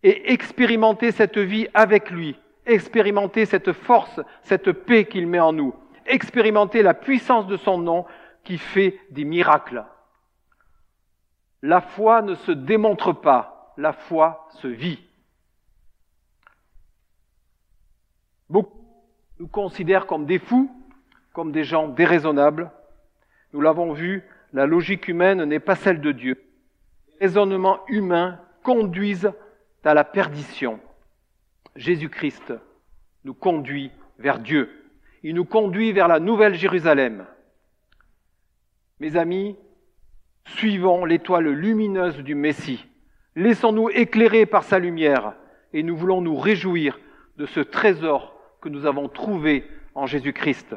et 0.02 0.32
expérimenter 0.32 1.12
cette 1.12 1.38
vie 1.38 1.68
avec 1.74 2.12
lui, 2.12 2.40
expérimenter 2.66 3.46
cette 3.46 3.74
force, 3.74 4.22
cette 4.44 4.72
paix 4.72 5.06
qu'il 5.06 5.28
met 5.28 5.40
en 5.40 5.52
nous, 5.52 5.74
expérimenter 6.06 6.82
la 6.82 6.94
puissance 6.94 7.48
de 7.48 7.58
son 7.58 7.78
nom 7.78 8.06
qui 8.44 8.58
fait 8.58 9.00
des 9.12 9.26
miracles. 9.26 9.86
La 11.62 11.82
foi 11.82 12.22
ne 12.22 12.36
se 12.36 12.52
démontre 12.52 13.12
pas, 13.14 13.74
la 13.78 13.94
foi 13.94 14.48
se 14.62 14.68
vit. 14.68 15.00
Beaucoup 18.50 18.86
nous 19.40 19.48
considèrent 19.48 20.06
comme 20.06 20.26
des 20.26 20.40
fous, 20.40 20.72
comme 21.34 21.52
des 21.52 21.64
gens 21.64 21.88
déraisonnables. 21.88 22.72
Nous 23.52 23.62
l'avons 23.62 23.92
vu, 23.92 24.24
la 24.54 24.66
logique 24.66 25.08
humaine 25.08 25.44
n'est 25.44 25.60
pas 25.60 25.76
celle 25.76 26.00
de 26.00 26.12
Dieu. 26.12 26.42
Les 27.08 27.28
raisonnements 27.28 27.80
humains 27.88 28.40
conduisent 28.64 29.32
à 29.84 29.94
la 29.94 30.04
perdition. 30.04 30.80
Jésus-Christ 31.76 32.54
nous 33.24 33.34
conduit 33.34 33.92
vers 34.18 34.40
Dieu. 34.40 34.85
Il 35.28 35.34
nous 35.34 35.44
conduit 35.44 35.92
vers 35.92 36.08
la 36.08 36.20
nouvelle 36.20 36.54
Jérusalem. 36.54 37.26
Mes 39.00 39.16
amis, 39.16 39.56
suivons 40.46 41.04
l'étoile 41.04 41.48
lumineuse 41.48 42.20
du 42.20 42.36
Messie. 42.36 42.86
Laissons-nous 43.36 43.90
éclairer 43.90 44.46
par 44.46 44.64
sa 44.64 44.78
lumière 44.78 45.34
et 45.74 45.82
nous 45.82 45.98
voulons 45.98 46.22
nous 46.22 46.36
réjouir 46.36 47.00
de 47.38 47.48
ce 47.48 47.60
trésor 47.60 48.36
que 48.62 48.70
nous 48.70 48.86
avons 48.86 49.10
trouvé 49.10 49.64
en 49.96 50.06
Jésus-Christ. 50.06 50.76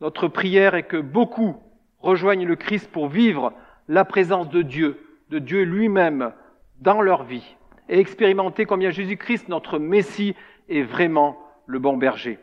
Notre 0.00 0.26
prière 0.26 0.74
est 0.74 0.88
que 0.88 0.96
beaucoup 0.96 1.62
rejoignent 2.00 2.48
le 2.48 2.56
Christ 2.56 2.90
pour 2.90 3.06
vivre 3.06 3.52
la 3.86 4.04
présence 4.04 4.50
de 4.50 4.62
Dieu, 4.62 4.98
de 5.30 5.38
Dieu 5.38 5.62
lui-même 5.62 6.32
dans 6.80 7.00
leur 7.00 7.22
vie 7.22 7.54
et 7.88 8.00
expérimenter 8.00 8.66
combien 8.66 8.90
Jésus-Christ, 8.90 9.48
notre 9.48 9.78
Messie, 9.78 10.34
est 10.68 10.82
vraiment 10.82 11.38
le 11.66 11.78
bon 11.78 11.96
berger. 11.96 12.40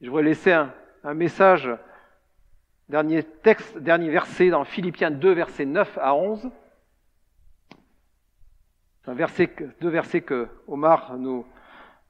Je 0.00 0.10
voudrais 0.10 0.22
laisser 0.22 0.52
un, 0.52 1.14
message, 1.14 1.68
dernier 2.88 3.24
texte, 3.24 3.78
dernier 3.78 4.10
verset 4.10 4.48
dans 4.48 4.64
Philippiens 4.64 5.10
2, 5.10 5.32
versets 5.32 5.64
9 5.64 5.98
à 6.00 6.14
11. 6.14 6.48
C'est 9.02 9.10
un 9.10 9.14
verset, 9.14 9.52
deux 9.80 9.88
versets 9.88 10.20
que 10.20 10.46
Omar 10.68 11.16
nous 11.18 11.44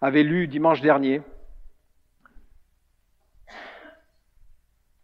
avait 0.03 0.23
lus 0.23 0.49
dimanche 0.49 0.83
dernier. 0.83 1.23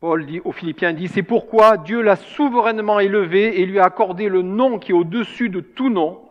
Paul 0.01 0.27
dit 0.27 0.41
aux 0.41 0.53
Philippiens 0.53 0.93
dit 0.93 1.09
c'est 1.09 1.23
pourquoi 1.23 1.79
Dieu 1.79 2.03
l'a 2.03 2.17
souverainement 2.17 3.01
élevé 3.01 3.63
et 3.63 3.65
lui 3.65 3.79
a 3.79 3.85
accordé 3.85 4.29
le 4.29 4.43
nom 4.43 4.79
qui 4.79 4.93
est 4.93 4.95
au-dessus 4.95 5.49
de 5.49 5.61
tout 5.61 5.89
nom 5.89 6.29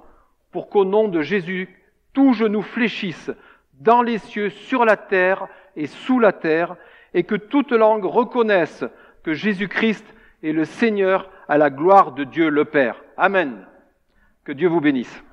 pour 0.51 0.69
qu'au 0.69 0.85
nom 0.85 1.07
de 1.07 1.23
Jésus 1.23 1.67
tout 2.13 2.33
genou 2.33 2.61
fléchisse 2.61 3.31
dans 3.79 4.03
les 4.03 4.19
cieux, 4.19 4.51
sur 4.51 4.85
la 4.85 4.97
terre 4.97 5.47
et 5.75 5.87
sous 5.87 6.19
la 6.19 6.31
terre 6.31 6.75
et 7.13 7.23
que 7.23 7.35
toute 7.35 7.71
langue 7.71 8.05
reconnaisse 8.05 8.83
que 9.23 9.33
Jésus-Christ 9.33 10.05
est 10.43 10.51
le 10.51 10.65
Seigneur 10.65 11.29
à 11.47 11.57
la 11.57 11.69
gloire 11.69 12.13
de 12.13 12.23
Dieu 12.23 12.49
le 12.49 12.65
Père. 12.65 13.01
Amen. 13.17 13.65
Que 14.43 14.51
Dieu 14.51 14.67
vous 14.67 14.81
bénisse. 14.81 15.23